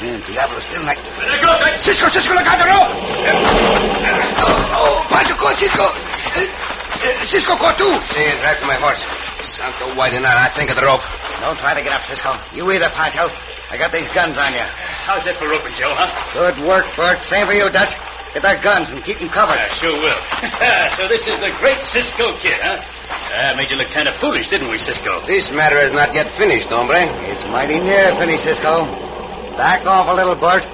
Man, 0.02 0.20
Diablo 0.28 0.60
still 0.60 0.84
like... 0.84 1.00
Let 1.16 1.40
go, 1.40 1.48
Dutch. 1.56 1.78
Cisco, 1.78 2.08
Cisco, 2.08 2.34
look 2.34 2.44
out 2.44 2.60
the 2.60 2.68
rope! 2.68 2.92
Oh, 4.76 5.00
Pancho, 5.08 5.34
caught 5.40 5.56
Cisco. 5.56 5.88
Uh, 5.88 6.44
uh, 6.44 7.26
Cisco 7.26 7.56
caught 7.56 7.78
too. 7.78 7.88
See, 8.12 8.20
it 8.20 8.36
right 8.44 8.58
from 8.58 8.68
my 8.68 8.76
horse. 8.76 9.00
Santo 9.40 9.96
white 9.96 10.12
in 10.12 10.20
that. 10.20 10.36
I 10.36 10.48
think 10.52 10.68
of 10.68 10.76
the 10.76 10.84
rope. 10.84 11.00
Don't 11.40 11.56
try 11.58 11.72
to 11.72 11.80
get 11.80 11.92
up, 11.96 12.04
Cisco. 12.04 12.36
You 12.52 12.70
either, 12.72 12.90
Pancho. 12.92 13.32
I 13.72 13.78
got 13.78 13.90
these 13.90 14.08
guns 14.10 14.36
on 14.36 14.52
you. 14.52 14.60
How's 14.60 15.24
that 15.24 15.36
for 15.36 15.48
roping, 15.48 15.72
Joe, 15.72 15.94
huh? 15.96 16.12
Good 16.36 16.60
work, 16.60 16.84
Bert. 16.94 17.24
Same 17.24 17.46
for 17.46 17.54
you, 17.54 17.70
Dutch. 17.70 17.96
Get 18.34 18.42
their 18.42 18.60
guns 18.60 18.90
and 18.90 19.02
keep 19.02 19.16
them 19.18 19.30
covered. 19.32 19.56
I 19.56 19.68
sure 19.80 19.96
will. 19.96 20.20
so 21.00 21.08
this 21.08 21.26
is 21.26 21.40
the 21.40 21.56
great 21.56 21.80
Cisco 21.80 22.36
Kid, 22.36 22.60
huh? 22.60 22.84
Uh, 23.32 23.56
made 23.56 23.70
you 23.70 23.78
look 23.78 23.88
kind 23.88 24.08
of 24.08 24.14
foolish, 24.14 24.50
didn't 24.50 24.68
we, 24.68 24.76
Cisco? 24.76 25.24
This 25.24 25.50
matter 25.52 25.78
is 25.78 25.92
not 25.92 26.12
yet 26.12 26.30
finished, 26.30 26.68
hombre. 26.68 27.08
It's 27.32 27.44
mighty 27.46 27.80
near 27.80 28.14
finished, 28.14 28.44
Cisco. 28.44 29.05
Back 29.56 29.86
off 29.86 30.08
a 30.08 30.14
little, 30.14 30.34
Bert. 30.34 30.66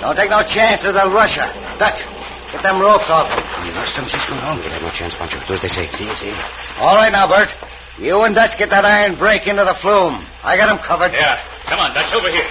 Don't 0.00 0.16
take 0.16 0.30
no 0.30 0.42
chances. 0.42 0.94
They'll 0.94 1.10
rush 1.10 1.36
you. 1.36 1.44
Dutch, 1.78 2.04
get 2.52 2.62
them 2.62 2.80
ropes 2.80 3.10
off 3.10 3.28
them. 3.28 3.66
You 3.66 3.72
lost 3.72 3.96
them, 3.96 4.06
Cisco, 4.06 4.34
no? 4.34 4.56
We 4.56 4.70
have 4.70 4.82
no 4.82 4.90
chance, 4.90 5.14
Pancho. 5.14 5.38
Do 5.46 5.54
as 5.54 5.60
they 5.60 5.68
say. 5.68 5.88
See, 5.92 6.06
see. 6.06 6.34
All 6.78 6.94
right 6.94 7.12
now, 7.12 7.28
Bert. 7.28 7.54
You 7.98 8.22
and 8.24 8.34
Dutch 8.34 8.56
get 8.56 8.70
that 8.70 8.86
iron 8.86 9.16
brake 9.16 9.46
into 9.46 9.64
the 9.64 9.74
flume. 9.74 10.24
I 10.42 10.56
got 10.56 10.66
them 10.68 10.78
covered. 10.78 11.12
Yeah. 11.12 11.38
Come 11.66 11.80
on, 11.80 11.92
Dutch, 11.92 12.14
over 12.14 12.30
here. 12.30 12.48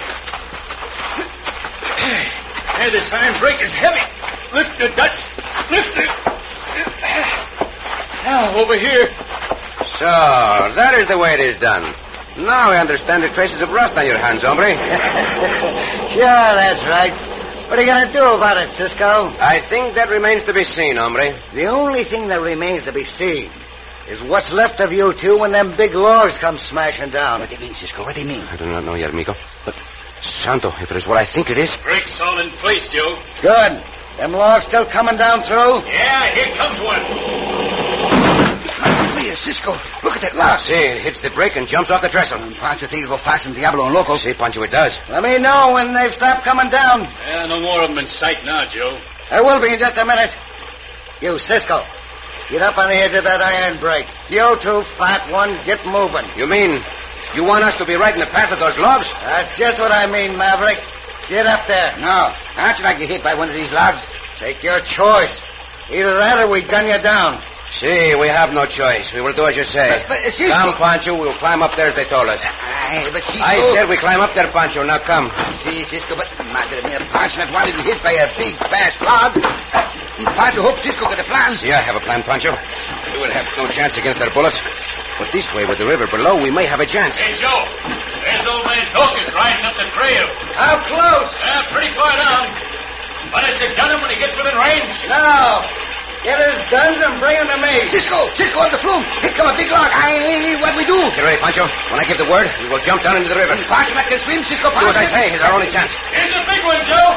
Hey, 2.78 2.90
this 2.90 3.12
iron 3.12 3.38
brake 3.40 3.60
is 3.60 3.72
heavy. 3.72 4.00
Lift 4.54 4.80
it, 4.80 4.94
Dutch. 4.94 5.28
Lift 5.70 5.96
it. 5.98 6.08
Now, 8.24 8.54
over 8.56 8.78
here. 8.78 9.08
So, 9.98 10.06
that 10.06 10.94
is 10.98 11.08
the 11.08 11.18
way 11.18 11.34
it 11.34 11.40
is 11.40 11.58
done. 11.58 11.92
Now 12.38 12.70
I 12.70 12.78
understand 12.78 13.22
the 13.22 13.28
traces 13.28 13.60
of 13.60 13.70
rust 13.70 13.96
on 13.96 14.06
your 14.06 14.18
hands, 14.18 14.42
hombre. 14.42 14.68
sure, 16.08 16.22
that's 16.22 16.82
right. 16.84 17.12
What 17.68 17.78
are 17.78 17.82
you 17.82 17.88
going 17.88 18.06
to 18.06 18.12
do 18.12 18.24
about 18.34 18.56
it, 18.58 18.68
Cisco? 18.68 19.32
I 19.40 19.60
think 19.60 19.94
that 19.94 20.10
remains 20.10 20.44
to 20.44 20.52
be 20.52 20.64
seen, 20.64 20.96
hombre. 20.96 21.38
The 21.52 21.66
only 21.66 22.04
thing 22.04 22.28
that 22.28 22.40
remains 22.40 22.84
to 22.84 22.92
be 22.92 23.04
seen 23.04 23.50
is 24.08 24.22
what's 24.22 24.52
left 24.52 24.80
of 24.80 24.92
you 24.92 25.12
two 25.12 25.38
when 25.38 25.52
them 25.52 25.76
big 25.76 25.94
logs 25.94 26.36
come 26.38 26.58
smashing 26.58 27.10
down. 27.10 27.40
What 27.40 27.48
do 27.48 27.54
you 27.54 27.60
mean, 27.60 27.74
Cisco? 27.74 28.02
What 28.02 28.14
do 28.14 28.22
you 28.22 28.26
mean? 28.26 28.42
I 28.50 28.56
do 28.56 28.66
not 28.66 28.84
know 28.84 28.94
yet, 28.94 29.10
amigo. 29.10 29.34
But 29.64 29.80
Santo, 30.20 30.68
if 30.68 30.90
it 30.90 30.96
is 30.96 31.06
what 31.06 31.16
I 31.16 31.24
think 31.24 31.50
it 31.50 31.58
is. 31.58 31.76
Break's 31.78 32.20
all 32.20 32.38
in 32.40 32.50
place, 32.50 32.92
Joe. 32.92 33.20
Good. 33.40 33.82
Them 34.16 34.32
logs 34.32 34.66
still 34.66 34.84
coming 34.84 35.16
down 35.16 35.42
through? 35.42 35.80
Yeah, 35.86 36.26
here 36.34 36.54
comes 36.54 36.80
one. 36.80 38.29
Here, 39.30 39.36
Cisco, 39.36 39.70
look 40.02 40.16
at 40.16 40.22
that 40.22 40.34
log. 40.34 40.50
Ah, 40.50 40.56
see, 40.58 40.74
it 40.74 41.02
hits 41.02 41.20
the 41.22 41.30
brake 41.30 41.54
and 41.54 41.68
jumps 41.68 41.88
off 41.88 42.02
the 42.02 42.08
trestle. 42.08 42.40
Pancho 42.58 42.88
think 42.88 43.04
it'll 43.04 43.14
go 43.14 43.22
fasten 43.22 43.54
Diablo 43.54 43.84
and 43.84 43.94
Loco. 43.94 44.16
See, 44.16 44.34
Pancho, 44.34 44.60
it 44.62 44.72
does. 44.72 44.98
Let 45.08 45.22
me 45.22 45.38
know 45.38 45.70
when 45.74 45.94
they've 45.94 46.12
stopped 46.12 46.42
coming 46.42 46.68
down. 46.68 47.02
Yeah, 47.22 47.46
no 47.46 47.60
more 47.60 47.78
of 47.80 47.90
them 47.90 47.98
in 47.98 48.08
sight 48.08 48.44
now, 48.44 48.64
Joe. 48.64 48.98
There 49.30 49.44
will 49.44 49.62
be 49.62 49.72
in 49.72 49.78
just 49.78 49.96
a 49.98 50.04
minute. 50.04 50.34
You, 51.20 51.38
Cisco, 51.38 51.84
get 52.50 52.60
up 52.60 52.76
on 52.76 52.88
the 52.88 52.96
edge 52.96 53.14
of 53.14 53.22
that 53.22 53.40
iron 53.40 53.78
brake. 53.78 54.08
You 54.28 54.58
two, 54.58 54.82
fat 54.82 55.30
one, 55.30 55.64
get 55.64 55.86
moving. 55.86 56.26
You 56.36 56.48
mean 56.48 56.82
you 57.36 57.44
want 57.44 57.62
us 57.62 57.76
to 57.76 57.84
be 57.84 57.94
right 57.94 58.12
in 58.12 58.18
the 58.18 58.26
path 58.26 58.50
of 58.50 58.58
those 58.58 58.80
logs? 58.80 59.12
That's 59.12 59.56
just 59.56 59.78
what 59.78 59.92
I 59.92 60.10
mean, 60.10 60.36
Maverick. 60.36 60.82
Get 61.28 61.46
up 61.46 61.68
there. 61.68 61.94
No, 62.00 62.34
aren't 62.56 62.78
you 62.78 62.84
like 62.84 62.98
to 62.98 63.06
get 63.06 63.10
hit 63.10 63.22
by 63.22 63.34
one 63.34 63.48
of 63.48 63.54
these 63.54 63.70
logs? 63.70 64.02
Take 64.34 64.64
your 64.64 64.80
choice. 64.80 65.40
Either 65.88 66.14
that 66.14 66.44
or 66.44 66.50
we 66.50 66.62
gun 66.62 66.88
you 66.88 66.98
down. 66.98 67.40
See, 67.70 68.14
we 68.18 68.26
have 68.26 68.52
no 68.52 68.66
choice. 68.66 69.12
We 69.14 69.20
will 69.20 69.32
do 69.32 69.46
as 69.46 69.56
you 69.56 69.62
say. 69.62 70.02
But, 70.06 70.08
but, 70.08 70.32
Cisco... 70.34 70.52
Come, 70.52 70.74
Pancho, 70.74 71.14
we'll 71.18 71.38
climb 71.38 71.62
up 71.62 71.76
there 71.76 71.86
as 71.86 71.94
they 71.94 72.04
told 72.04 72.28
us. 72.28 72.42
Aye, 72.44 73.08
but 73.12 73.22
Cisco... 73.24 73.46
I 73.46 73.60
said 73.74 73.88
we 73.88 73.96
climb 73.96 74.20
up 74.20 74.34
there, 74.34 74.50
Pancho. 74.50 74.82
Now 74.82 74.98
come. 74.98 75.30
See, 75.62 75.86
Cisco, 75.86 76.16
but 76.16 76.26
madre 76.50 76.82
mia, 76.82 76.98
Pancho 77.14 77.38
not 77.46 77.52
wanted 77.54 77.72
to 77.72 77.78
be 77.78 77.84
hit 77.86 78.02
by 78.02 78.12
a 78.12 78.26
big, 78.36 78.58
fast 78.58 79.00
log. 79.00 79.38
Uh, 79.38 79.86
Pancho 80.34 80.62
hopes 80.62 80.82
Cisco 80.82 81.06
got 81.06 81.18
a 81.18 81.24
plan. 81.24 81.54
See, 81.54 81.70
I 81.70 81.78
have 81.80 81.94
a 81.94 82.00
plan, 82.00 82.22
Pancho. 82.22 82.50
We 82.50 83.22
will 83.22 83.30
have 83.30 83.46
no 83.56 83.70
chance 83.70 83.96
against 83.96 84.18
their 84.18 84.30
bullets. 84.30 84.58
But 85.18 85.30
this 85.30 85.52
way, 85.54 85.64
with 85.64 85.78
the 85.78 85.86
river 85.86 86.08
below, 86.08 86.42
we 86.42 86.50
may 86.50 86.66
have 86.66 86.80
a 86.80 86.86
chance. 86.86 87.16
Hey, 87.16 87.38
Joe. 87.38 87.64
There's 87.86 88.46
old 88.50 88.66
man 88.66 88.82
Dorcas 88.92 89.30
riding 89.32 89.64
up 89.64 89.76
the 89.78 89.86
trail. 89.94 90.26
How 90.58 90.82
close? 90.82 91.30
Uh, 91.38 91.62
pretty 91.70 91.92
far 91.94 92.10
down. 92.18 92.50
But 93.30 93.46
is 93.48 93.56
to 93.62 93.68
gun 93.78 93.94
him 93.94 94.00
when 94.02 94.10
he 94.10 94.18
gets 94.18 94.34
within 94.34 94.56
range? 94.58 95.06
No. 95.06 95.62
Get 96.20 96.36
his 96.36 96.60
guns 96.68 97.00
and 97.00 97.16
bring 97.16 97.32
him 97.32 97.48
to 97.48 97.58
me. 97.64 97.88
Cisco, 97.88 98.28
Cisco 98.36 98.60
on 98.60 98.68
the 98.68 98.76
flume. 98.76 99.00
Here 99.24 99.32
come 99.32 99.48
a 99.48 99.56
big 99.56 99.72
log. 99.72 99.88
Aye, 99.88 100.60
what 100.60 100.76
we 100.76 100.84
do? 100.84 101.00
Get 101.16 101.24
ready, 101.24 101.40
Pancho. 101.40 101.64
When 101.88 101.96
I 101.96 102.04
give 102.04 102.20
the 102.20 102.28
word, 102.28 102.44
we 102.60 102.68
will 102.68 102.82
jump 102.84 103.00
down 103.00 103.16
into 103.16 103.32
the 103.32 103.40
river. 103.40 103.56
Pancho 103.64 103.96
not 103.96 104.04
can 104.04 104.20
swim, 104.20 104.44
Cisco. 104.44 104.68
Do 104.68 104.84
as 104.84 105.00
I 105.00 105.08
say. 105.08 105.32
It's 105.32 105.40
our 105.40 105.56
only 105.56 105.72
chance. 105.72 105.96
Here's 106.12 106.36
a 106.36 106.44
big 106.44 106.60
one, 106.60 106.84
Joe. 106.84 107.16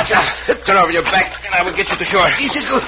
Pancho. 0.00 0.64
Turn 0.64 0.76
over 0.78 0.92
your 0.92 1.02
back, 1.02 1.44
and 1.44 1.54
I 1.54 1.62
will 1.62 1.76
get 1.76 1.90
you 1.90 1.96
to 1.96 2.04
shore. 2.04 2.28
Cisco, 2.30 2.80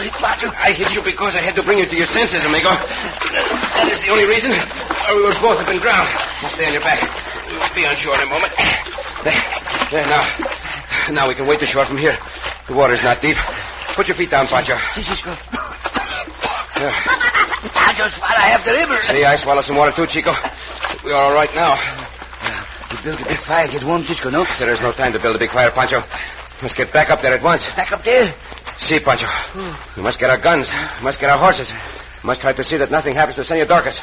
hit 0.00 0.12
Pancho. 0.14 0.48
I 0.56 0.72
hit 0.72 0.94
you 0.94 1.02
because 1.02 1.36
I 1.36 1.40
had 1.40 1.54
to 1.56 1.62
bring 1.62 1.78
you 1.78 1.86
to 1.86 1.96
your 1.96 2.06
senses, 2.06 2.44
amigo. 2.44 2.70
That 2.70 3.88
is 3.92 4.00
the 4.00 4.08
only 4.08 4.24
reason, 4.24 4.52
or 4.52 5.16
we 5.16 5.22
would 5.28 5.36
both 5.44 5.58
have 5.58 5.68
been 5.68 5.80
drowned. 5.80 6.08
Now 6.08 6.48
stay 6.48 6.66
on 6.66 6.72
your 6.72 6.80
back. 6.80 7.04
We 7.48 7.58
will 7.58 7.74
be 7.74 7.84
on 7.84 7.96
shore 7.96 8.16
in 8.16 8.22
a 8.22 8.30
moment. 8.32 8.52
There, 9.24 9.36
there, 9.90 10.06
now. 10.08 10.24
Now 11.12 11.28
we 11.28 11.34
can 11.34 11.46
wait 11.46 11.60
to 11.60 11.66
shore 11.66 11.84
from 11.84 11.98
here. 11.98 12.16
The 12.66 12.74
water's 12.74 13.04
not 13.04 13.20
deep. 13.20 13.36
Put 13.92 14.08
your 14.08 14.16
feet 14.16 14.30
down, 14.30 14.46
Pancho. 14.46 14.76
Cisco. 14.94 15.36
Pancho's 17.76 18.14
far 18.16 18.32
I 18.32 18.48
have 18.56 18.64
the 18.64 18.72
river. 18.72 18.96
See, 19.04 19.24
I 19.24 19.36
swallow 19.36 19.60
some 19.60 19.76
water 19.76 19.92
too, 19.92 20.06
Chico. 20.06 20.32
We 21.04 21.12
are 21.12 21.22
all 21.22 21.34
right 21.34 21.52
now. 21.54 21.76
We 22.90 23.02
build 23.02 23.20
a 23.20 23.24
big 23.24 23.40
fire, 23.40 23.68
get 23.68 23.84
warm, 23.84 24.04
Cisco, 24.04 24.30
no? 24.30 24.44
There 24.58 24.72
is 24.72 24.80
no 24.80 24.92
time 24.92 25.12
to 25.12 25.18
build 25.18 25.36
a 25.36 25.38
big 25.38 25.50
fire, 25.50 25.70
Pancho. 25.70 26.02
Must 26.64 26.76
get 26.76 26.94
back 26.94 27.10
up 27.10 27.20
there 27.20 27.34
at 27.34 27.42
once. 27.42 27.66
Back 27.76 27.92
up 27.92 28.02
there? 28.04 28.32
See, 28.78 28.98
Pancho. 28.98 29.26
Hmm. 29.26 29.98
We 29.98 30.02
must 30.02 30.18
get 30.18 30.30
our 30.30 30.38
guns. 30.38 30.66
We 30.98 31.04
must 31.04 31.20
get 31.20 31.28
our 31.28 31.36
horses. 31.36 31.70
We 31.70 32.26
must 32.26 32.40
try 32.40 32.54
to 32.54 32.64
see 32.64 32.78
that 32.78 32.90
nothing 32.90 33.12
happens 33.12 33.34
to 33.34 33.44
Senor 33.44 33.66
Dorcas. 33.66 34.00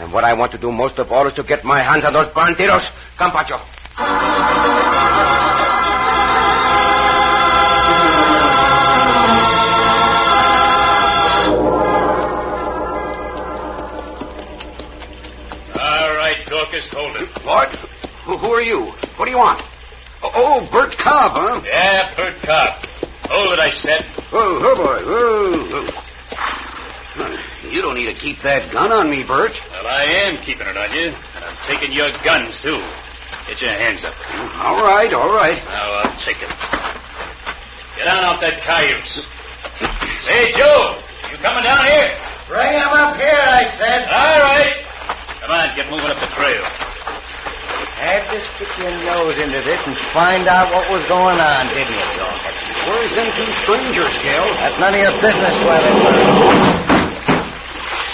And 0.00 0.12
what 0.12 0.24
I 0.24 0.34
want 0.34 0.50
to 0.50 0.58
do 0.58 0.72
most 0.72 0.98
of 0.98 1.12
all 1.12 1.28
is 1.28 1.34
to 1.34 1.44
get 1.44 1.62
my 1.62 1.78
hands 1.78 2.04
on 2.04 2.12
those 2.12 2.26
bandidos. 2.26 2.90
Come, 3.16 3.30
Pancho. 3.30 4.99
Bert 21.20 21.32
Cobb, 21.32 21.36
huh? 21.36 21.60
Yeah, 21.66 22.14
Bert 22.16 22.42
Cobb. 22.42 22.86
Hold 23.28 23.52
it, 23.52 23.58
I 23.58 23.70
said. 23.70 24.06
Oh, 24.32 24.58
oh 24.64 24.76
boy. 24.76 24.98
Oh, 25.04 25.86
oh. 27.18 27.68
You 27.70 27.82
don't 27.82 27.94
need 27.94 28.06
to 28.06 28.14
keep 28.14 28.40
that 28.40 28.70
gun 28.70 28.90
on 28.90 29.10
me, 29.10 29.22
Bert. 29.22 29.52
Well, 29.70 29.86
I 29.86 30.04
am 30.24 30.38
keeping 30.38 30.66
it 30.66 30.76
on 30.76 30.90
you, 30.92 31.12
and 31.12 31.44
I'm 31.44 31.56
taking 31.64 31.92
your 31.92 32.08
guns, 32.24 32.62
too. 32.62 32.80
Get 33.48 33.60
your 33.60 33.70
hands 33.70 34.04
up. 34.04 34.14
All 34.64 34.80
right, 34.80 35.12
all 35.12 35.28
right. 35.28 35.62
Now, 35.68 36.00
I'll 36.00 36.16
take 36.16 36.40
it. 36.40 36.48
Get 37.96 38.08
on 38.08 38.24
off 38.24 38.40
that 38.40 38.64
cayuse. 38.64 39.26
Hey, 40.24 40.52
Joe, 40.56 41.02
you 41.30 41.36
coming 41.36 41.64
down 41.64 41.84
here? 41.84 42.16
Bring 42.48 42.72
him 42.72 42.88
up 42.96 43.20
here, 43.20 43.44
I 43.44 43.64
said. 43.64 44.08
All 44.08 44.40
right. 44.40 44.72
Come 45.44 45.52
on, 45.52 45.76
get 45.76 45.90
moving 45.90 46.08
up 46.08 46.18
the 46.18 46.32
trail. 46.32 46.89
Had 48.00 48.32
to 48.32 48.40
stick 48.40 48.72
your 48.80 48.96
nose 49.04 49.36
into 49.36 49.60
this 49.60 49.86
and 49.86 49.92
find 50.16 50.48
out 50.48 50.72
what 50.72 50.88
was 50.88 51.04
going 51.04 51.36
on, 51.36 51.68
didn't 51.68 51.92
you, 51.92 52.08
Dorcas? 52.16 52.60
Where's 52.88 53.12
them 53.12 53.28
two 53.36 53.52
strangers, 53.60 54.16
Cal? 54.24 54.48
That's 54.56 54.78
none 54.80 54.94
of 54.96 55.00
your 55.04 55.12
business 55.20 55.60
where 55.60 55.84
they 55.84 55.92
were. 56.00 56.80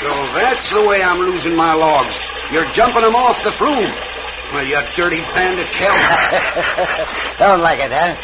So 0.02 0.10
that's 0.34 0.66
the 0.74 0.82
way 0.82 1.06
I'm 1.06 1.22
losing 1.22 1.54
my 1.54 1.72
logs. 1.74 2.18
You're 2.50 2.68
jumping 2.74 3.02
them 3.02 3.14
off 3.14 3.38
the 3.44 3.52
flume. 3.52 3.94
Well, 4.52 4.66
you 4.66 4.82
dirty 4.96 5.22
bandit, 5.22 5.70
Cal. 5.70 5.94
Don't 7.38 7.60
like 7.60 7.78
it, 7.78 7.92
huh? 7.94 8.18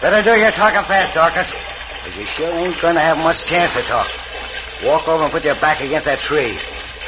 Better 0.00 0.22
do 0.24 0.40
your 0.40 0.50
talking 0.50 0.80
fast, 0.88 1.12
Dorcas. 1.12 1.52
Because 1.52 2.16
you 2.16 2.24
sure 2.24 2.50
ain't 2.56 2.80
going 2.80 2.94
to 2.94 3.00
have 3.00 3.18
much 3.18 3.44
chance 3.44 3.74
to 3.74 3.82
talk. 3.82 4.08
Walk 4.82 5.06
over 5.08 5.24
and 5.24 5.30
put 5.30 5.44
your 5.44 5.56
back 5.56 5.82
against 5.82 6.06
that 6.06 6.20
tree. 6.20 6.56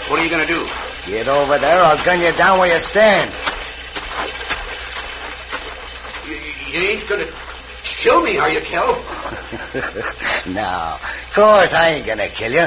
What 0.09 0.21
are 0.21 0.25
you 0.25 0.31
going 0.31 0.47
to 0.47 0.53
do? 0.53 0.69
Get 1.07 1.27
over 1.27 1.59
there, 1.59 1.83
I'll 1.83 2.05
gun 2.05 2.21
you 2.21 2.33
down 2.33 2.59
where 2.59 2.71
you 2.71 2.79
stand. 2.81 3.33
You, 6.75 6.81
you 6.81 6.89
ain't 6.91 7.09
going 7.09 7.27
to 7.27 7.33
kill 7.85 8.23
me, 8.23 8.39
are 8.39 8.51
you, 8.51 8.61
Cal? 8.61 8.95
no, 10.47 10.99
of 10.99 11.31
course 11.35 11.73
I 11.73 11.91
ain't 11.91 12.07
going 12.07 12.19
to 12.19 12.29
kill 12.29 12.53
you. 12.53 12.67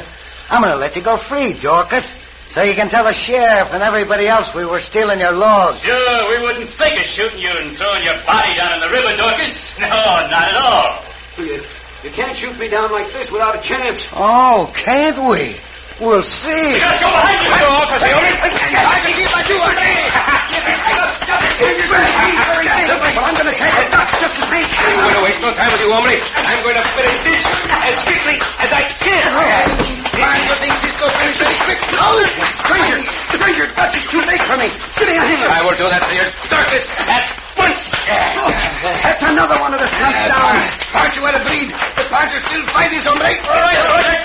I'm 0.49 0.61
going 0.61 0.73
to 0.73 0.79
let 0.79 0.95
you 0.95 1.01
go 1.01 1.17
free, 1.17 1.51
Dorcas. 1.53 2.13
So 2.51 2.63
you 2.63 2.73
can 2.73 2.87
tell 2.89 3.03
the 3.03 3.11
sheriff 3.11 3.73
and 3.73 3.83
everybody 3.83 4.25
else 4.27 4.55
we 4.55 4.63
were 4.65 4.79
stealing 4.79 5.19
your 5.19 5.33
logs. 5.33 5.81
Sure, 5.81 6.29
we 6.29 6.39
wouldn't 6.41 6.69
think 6.69 6.97
of 6.99 7.05
shooting 7.05 7.39
you 7.39 7.49
and 7.49 7.75
throwing 7.75 8.01
your 8.03 8.15
body 8.25 8.55
down 8.55 8.75
in 8.75 8.79
the 8.79 8.89
river, 8.89 9.17
Dorcas. 9.17 9.75
No, 9.79 9.87
not 9.87 10.31
at 10.31 10.55
all. 10.55 11.03
You, 11.37 11.61
you 12.03 12.09
can't 12.09 12.37
shoot 12.37 12.57
me 12.57 12.69
down 12.69 12.89
like 12.91 13.11
this 13.11 13.29
without 13.29 13.57
a 13.57 13.61
chance. 13.61 14.07
Oh, 14.13 14.71
can't 14.73 15.17
we? 15.29 15.57
We'll 15.99 16.23
see. 16.23 16.49
You 16.49 16.79
got 16.79 16.93
to 16.93 16.99
go 17.03 17.11
behind 17.11 17.43
you. 17.43 17.49
Go 17.49 17.55
I'm 22.65 23.35
going 23.37 23.53
to 23.53 23.53
take 23.53 23.69
it. 23.69 23.91
That's 23.93 24.17
just 24.17 24.33
the 24.33 24.45
same. 24.49 24.65
I'm 24.65 24.97
going 24.97 25.13
to 25.13 25.25
waste 25.29 25.41
no 25.45 25.53
time 25.53 25.69
with 25.69 25.81
you, 25.81 25.93
hombre. 25.93 26.17
I'm 26.17 26.63
going 26.65 26.73
to 26.73 26.85
finish 26.97 27.17
this 27.21 27.41
as 27.45 27.97
quickly 28.01 28.37
as 28.57 28.69
I 28.73 28.81
can. 28.97 29.29
Oh. 29.29 29.97
Find 30.17 30.41
your 30.41 30.57
things, 30.57 30.77
Cisco. 30.81 31.05
Finish 31.21 31.37
it 31.37 31.53
quick. 31.69 31.81
No! 31.93 32.17
Stranger! 32.65 32.99
Stranger! 33.29 33.65
That's 33.77 33.93
too 34.09 34.21
late 34.25 34.41
for 34.41 34.57
me. 34.57 34.73
Give 34.97 35.05
me 35.05 35.17
a 35.17 35.21
hand. 35.21 35.51
I 35.53 35.61
will 35.61 35.77
do 35.77 35.85
that 35.85 36.01
to 36.01 36.13
your 36.17 36.29
darkness 36.49 36.89
at 36.89 37.46
once. 37.57 37.91
That's 38.07 39.23
another 39.23 39.57
one 39.59 39.73
of 39.73 39.79
the 39.79 39.87
skunks 39.87 40.21
down. 40.29 40.55
Aren't 40.93 41.15
you 41.17 41.23
out 41.25 41.35
of 41.35 41.43
breed? 41.47 41.69
The 41.69 42.03
Pancho 42.07 42.37
still 42.47 42.63
fight 42.71 42.91
his 42.91 43.03
hombre. 43.03 43.27
All 43.27 43.61
right, 43.61 43.77
all 43.77 43.99
right. 43.99 44.23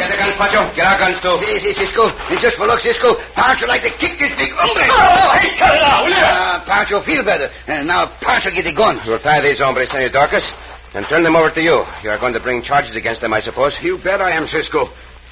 Get 0.00 0.10
the 0.10 0.16
guns, 0.18 0.34
Pancho. 0.34 0.74
Get 0.74 0.86
our 0.86 0.98
guns, 0.98 1.20
too. 1.20 1.36
See, 1.44 1.58
see, 1.60 1.72
Cisco. 1.74 2.08
It's 2.32 2.42
just 2.42 2.56
for 2.56 2.66
luck, 2.66 2.80
Cisco. 2.80 3.14
Pancho 3.34 3.66
like 3.66 3.82
to 3.82 3.90
kick 3.90 4.18
this 4.18 4.34
big 4.36 4.50
hombre. 4.52 4.82
Oh, 4.88 5.38
hey, 5.38 5.56
cut 5.58 5.74
it 5.74 5.82
out, 5.84 6.04
will 6.04 6.10
you? 6.10 6.16
Uh, 6.16 6.60
Pancho 6.64 7.00
feel 7.00 7.22
better. 7.24 7.52
And 7.68 7.86
now 7.88 8.06
Pancho 8.06 8.50
get 8.50 8.64
the 8.64 8.72
gun. 8.72 9.00
We'll 9.06 9.18
tie 9.18 9.40
these 9.40 9.60
hombres, 9.60 9.90
Senor 9.90 10.08
Dorcas. 10.08 10.52
and 10.94 11.06
turn 11.06 11.22
them 11.22 11.36
over 11.36 11.50
to 11.50 11.62
you. 11.62 11.84
You 12.02 12.10
are 12.10 12.18
going 12.18 12.34
to 12.34 12.40
bring 12.40 12.62
charges 12.62 12.96
against 12.96 13.20
them, 13.20 13.32
I 13.32 13.40
suppose. 13.40 13.80
You 13.82 13.98
bet 13.98 14.20
I 14.20 14.32
am, 14.32 14.46
Cisco. 14.46 14.88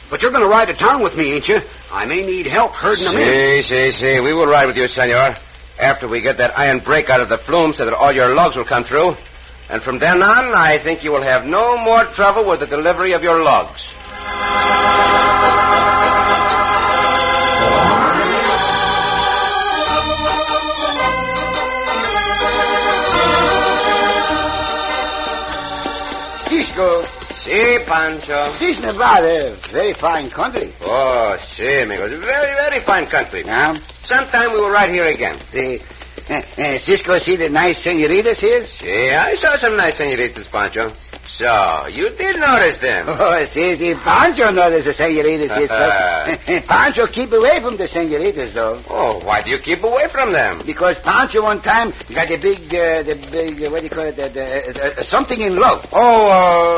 But 0.09 0.23
you're 0.23 0.33
going 0.33 0.43
to 0.43 0.49
ride 0.49 0.69
to 0.69 0.75
town 0.75 1.03
with 1.03 1.17
me, 1.17 1.33
ain't 1.33 1.49
you? 1.49 1.61
I 1.93 2.05
may 2.07 2.23
need 2.27 2.47
help 2.47 2.73
herding 2.73 3.05
them 3.05 3.17
in. 3.17 3.63
See, 3.63 3.63
see, 3.63 3.91
see. 3.93 4.21
We 4.21 4.33
will 4.33 4.47
ride 4.47 4.67
with 4.67 4.77
you, 4.77 4.89
senor. 4.89 5.35
After 5.81 6.07
we 6.07 6.21
get 6.21 6.39
that 6.39 6.59
iron 6.59 6.81
brake 6.81 7.09
out 7.09 7.21
of 7.21 7.29
the 7.29 7.39
flume 7.39 7.73
so 7.73 7.87
that 7.87 7.95
all 7.95 8.13
your 8.13 8.35
logs 8.35 8.57
will 8.57 8.65
come 8.65 8.85
through. 8.85 9.17
And 9.71 9.83
from 9.83 9.99
then 9.99 10.23
on, 10.23 10.55
I 10.55 10.79
think 10.79 11.05
you 11.05 11.13
will 11.13 11.23
have 11.23 11.47
no 11.47 11.77
more 11.79 12.05
trouble 12.05 12.45
with 12.45 12.61
the 12.61 12.67
delivery 12.67 13.13
of 13.13 13.23
your 13.23 13.43
logs. 13.43 13.95
Cisco, 26.49 27.03
Si, 27.31 27.79
Pancho. 27.87 28.53
this 28.59 28.81
Nevada, 28.81 29.51
very 29.71 29.95
fine 29.95 30.29
country. 30.29 30.73
Oh, 30.83 31.39
si, 31.41 31.83
amigos. 31.83 32.11
Very, 32.11 32.55
very 32.55 32.81
fine 32.81 33.07
country. 33.07 33.45
Now, 33.45 33.77
Sometime 34.05 34.53
we 34.53 34.61
will 34.61 34.71
ride 34.71 34.91
here 34.91 35.07
again. 35.07 35.37
the, 35.53 35.81
uh, 36.29 36.35
uh, 36.59 36.79
Cisco 36.79 37.19
see 37.19 37.37
the 37.37 37.49
nice 37.49 37.79
senoritas 37.79 38.41
here? 38.41 38.67
Si, 38.67 39.11
I 39.11 39.35
saw 39.37 39.57
some 39.57 39.77
nice 39.77 39.97
senoritas, 39.97 40.49
Pancho. 40.49 40.93
So, 41.27 41.87
you 41.89 42.11
did 42.11 42.37
notice 42.41 42.79
them. 42.79 43.07
Oh, 43.09 43.47
see, 43.47 43.77
see, 43.77 43.95
Pancho 43.95 44.51
notice 44.51 44.85
the 44.85 44.95
senoritas 44.95 45.57
here. 45.57 46.61
Pancho 46.67 47.07
keep 47.07 47.31
away 47.33 47.61
from 47.61 47.77
the 47.77 47.87
senoritas, 47.87 48.53
though. 48.53 48.81
Oh, 48.91 49.21
why 49.25 49.41
do 49.43 49.51
you 49.51 49.59
keep 49.59 49.83
away 49.85 50.09
from 50.09 50.33
them? 50.33 50.61
Because 50.67 50.97
Pancho 50.99 51.43
one 51.43 51.61
time 51.61 51.93
got 52.13 52.31
a 52.31 52.37
big, 52.37 52.59
uh, 52.75 53.03
the 53.05 53.29
big, 53.31 53.63
uh, 53.63 53.71
what 53.71 53.79
do 53.79 53.85
you 53.85 53.91
call 53.91 54.05
it, 54.07 54.17
the, 54.17 54.29
the, 54.29 55.01
uh, 55.01 55.05
something 55.05 55.41
in 55.41 55.57
love. 55.57 55.87
Oh, 55.93 56.31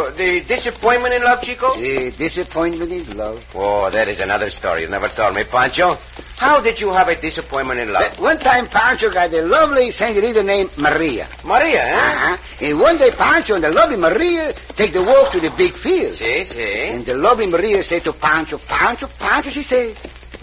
uh, 0.09 0.11
the 0.11 0.41
disappointment 0.43 1.15
in 1.15 1.23
love, 1.23 1.41
Chico? 1.43 1.75
The 1.75 2.11
disappointment 2.11 2.93
in 2.93 3.17
love. 3.17 3.45
Oh, 3.55 3.91
that 3.91 4.09
is 4.09 4.21
another 4.21 4.51
story 4.51 4.83
you 4.83 4.89
never 4.89 5.09
told 5.09 5.35
me, 5.35 5.45
Pancho. 5.45 5.97
How 6.43 6.59
did 6.59 6.81
you 6.81 6.93
have 6.93 7.07
a 7.07 7.15
disappointment 7.15 7.79
in 7.79 7.93
love? 7.93 8.19
One 8.19 8.37
time 8.37 8.67
Pancho 8.67 9.13
got 9.13 9.33
a 9.33 9.43
lovely 9.43 9.93
senorita 9.93 10.43
named 10.43 10.77
Maria. 10.77 11.29
Maria, 11.45 11.85
eh? 11.87 11.95
Uh-huh. 11.95 12.37
And 12.61 12.81
one 12.81 12.97
day 12.99 13.13
Pancho 13.13 13.55
and 13.55 13.63
the 13.63 13.71
lovely 13.71 13.97
Maria 13.97 14.53
take 14.75 14.93
the 14.93 15.05
walk 15.05 15.31
to 15.35 15.41
the 15.41 15.51
big 15.51 15.73
field. 15.73 16.15
Si, 16.15 16.43
si. 16.43 16.89
And 16.91 17.07
the 17.07 17.15
lovely 17.15 17.47
Maria 17.47 17.85
say 17.85 18.01
to 18.01 18.13
Pancho, 18.13 18.59
Pancho, 18.59 19.07
Pancho, 19.07 19.51
she 19.51 19.63
say, 19.63 19.95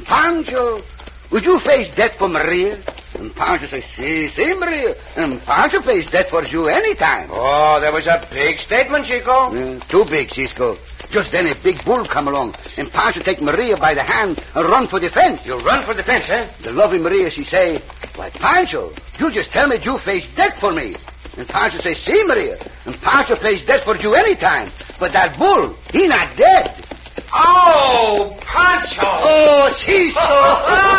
Pancho, 0.06 0.82
would 1.32 1.44
you 1.44 1.60
face 1.60 1.94
death 1.94 2.16
for 2.16 2.30
Maria? 2.30 2.80
And 3.16 3.36
Pancho 3.36 3.68
say, 3.68 3.84
si, 3.94 4.28
si, 4.30 4.54
Maria. 4.54 4.96
And 5.18 5.42
Pancho 5.42 5.82
face 5.82 6.10
death 6.10 6.30
for 6.30 6.46
you 6.46 6.70
anytime. 6.70 7.28
Oh, 7.30 7.78
that 7.82 7.92
was 7.92 8.08
a 8.08 8.26
big 8.32 8.58
statement, 8.60 9.04
Chico. 9.04 9.52
Uh, 9.54 9.80
too 9.82 10.06
big, 10.06 10.34
Cisco. 10.34 10.78
Just 11.12 11.32
then 11.32 11.48
a 11.48 11.56
big 11.56 11.84
bull 11.84 12.06
come 12.06 12.28
along, 12.28 12.54
and 12.78 12.92
Pancho 12.92 13.20
take 13.22 13.42
Maria 13.42 13.76
by 13.78 13.96
the 13.96 14.04
hand 14.04 14.40
and 14.54 14.70
run 14.70 14.88
for 14.88 15.00
the 15.00 15.10
fence. 15.10 15.44
You 15.46 15.58
run 15.58 15.84
for 15.84 15.96
the 15.96 16.04
fence, 16.04 16.30
eh? 16.30 16.48
The 16.62 16.72
lovely 16.72 17.00
Maria, 17.00 17.32
she 17.32 17.46
say, 17.46 17.82
Why, 18.16 18.30
Pancho, 18.30 18.94
you 19.20 19.32
just 19.32 19.50
tell 19.50 19.68
me 19.68 19.78
you 19.82 19.98
face 19.98 20.32
death 20.34 20.60
for 20.60 20.72
me. 20.72 20.96
And 21.38 21.48
Pancho 21.48 21.80
say, 21.80 21.96
See, 21.96 22.24
Maria. 22.26 22.60
And 22.86 23.00
Pancho 23.02 23.36
face 23.36 23.66
death 23.66 23.86
for 23.86 23.98
you 23.98 24.14
anytime. 24.14 24.70
But 25.00 25.14
that 25.14 25.38
bull, 25.38 25.76
he 25.92 26.08
not 26.08 26.36
dead. 26.36 26.86
Oh, 27.34 28.38
Pancho! 28.42 29.02
Oh, 29.04 29.68
And 29.68 30.14
so 30.14 30.20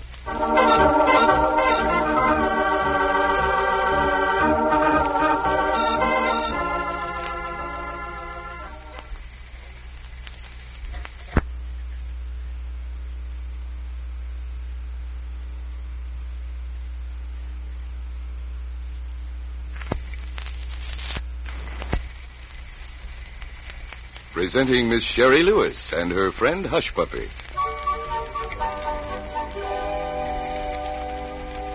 Presenting 24.51 24.89
Miss 24.89 25.05
Shari 25.05 25.43
Lewis 25.43 25.93
and 25.93 26.11
her 26.11 26.29
friend 26.29 26.65
Hush 26.65 26.93
Puppy. 26.93 27.25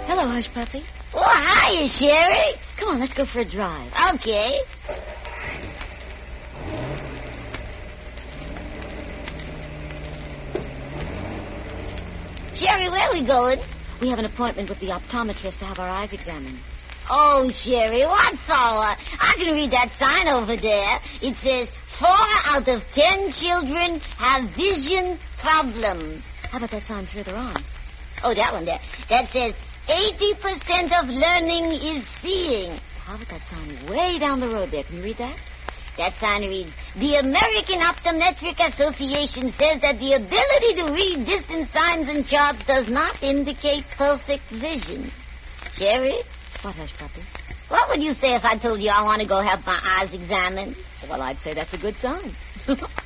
Hello, 0.04 0.28
Hush 0.28 0.52
Puppy. 0.52 0.84
Oh, 1.14 1.70
hiya, 1.70 1.88
Shari. 1.88 2.60
Come 2.76 2.88
on, 2.90 3.00
let's 3.00 3.14
go 3.14 3.24
for 3.24 3.40
a 3.40 3.46
drive. 3.46 3.90
Okay. 4.16 4.60
Shari, 12.56 12.90
where 12.90 13.00
are 13.00 13.14
we 13.14 13.26
going? 13.26 13.58
We 14.02 14.10
have 14.10 14.18
an 14.18 14.26
appointment 14.26 14.68
with 14.68 14.80
the 14.80 14.88
optometrist 14.88 15.60
to 15.60 15.64
have 15.64 15.78
our 15.78 15.88
eyes 15.88 16.12
examined. 16.12 16.58
Oh, 17.08 17.48
Shari, 17.54 18.04
what 18.04 18.34
for? 18.40 18.52
Uh, 18.52 18.96
I 19.20 19.34
can 19.38 19.54
read 19.54 19.70
that 19.70 19.92
sign 19.96 20.26
over 20.28 20.56
there. 20.56 20.98
It 21.22 21.36
says, 21.36 21.70
four 21.98 22.26
out 22.46 22.68
of 22.68 22.84
ten 22.92 23.32
children 23.32 24.00
have 24.18 24.50
vision 24.50 25.18
problems. 25.38 26.24
How 26.50 26.58
about 26.58 26.70
that 26.70 26.82
sign 26.84 27.06
further 27.06 27.34
on? 27.34 27.56
Oh, 28.22 28.34
that 28.34 28.52
one 28.52 28.64
there. 28.64 28.80
That 29.08 29.28
says, 29.28 29.54
80% 29.88 31.00
of 31.00 31.08
learning 31.08 31.72
is 31.72 32.06
seeing. 32.20 32.76
How 33.04 33.14
about 33.14 33.28
that 33.28 33.42
sign 33.42 33.86
way 33.88 34.18
down 34.18 34.40
the 34.40 34.48
road 34.48 34.70
there? 34.70 34.82
Can 34.82 34.96
you 34.96 35.02
read 35.02 35.16
that? 35.18 35.40
That 35.96 36.12
sign 36.14 36.42
reads, 36.42 36.72
The 36.96 37.16
American 37.16 37.80
Optometric 37.80 38.60
Association 38.68 39.52
says 39.52 39.80
that 39.80 39.98
the 39.98 40.12
ability 40.12 40.74
to 40.74 40.92
read 40.92 41.26
distant 41.26 41.70
signs 41.70 42.08
and 42.08 42.26
charts 42.26 42.62
does 42.64 42.88
not 42.88 43.22
indicate 43.22 43.84
perfect 43.96 44.44
vision. 44.50 45.10
Shari, 45.72 46.20
What, 46.60 46.74
Hush 46.74 46.92
Puppy? 46.98 47.22
What 47.68 47.88
would 47.88 48.02
you 48.02 48.14
say 48.14 48.34
if 48.34 48.44
I 48.44 48.56
told 48.56 48.80
you 48.80 48.90
I 48.90 49.02
want 49.02 49.22
to 49.22 49.28
go 49.28 49.40
have 49.40 49.64
my 49.66 49.78
eyes 49.98 50.12
examined? 50.12 50.76
Well, 51.08 51.22
I'd 51.22 51.38
say 51.40 51.54
that's 51.54 51.72
a 51.72 51.78
good 51.78 51.96
sign. 51.98 52.36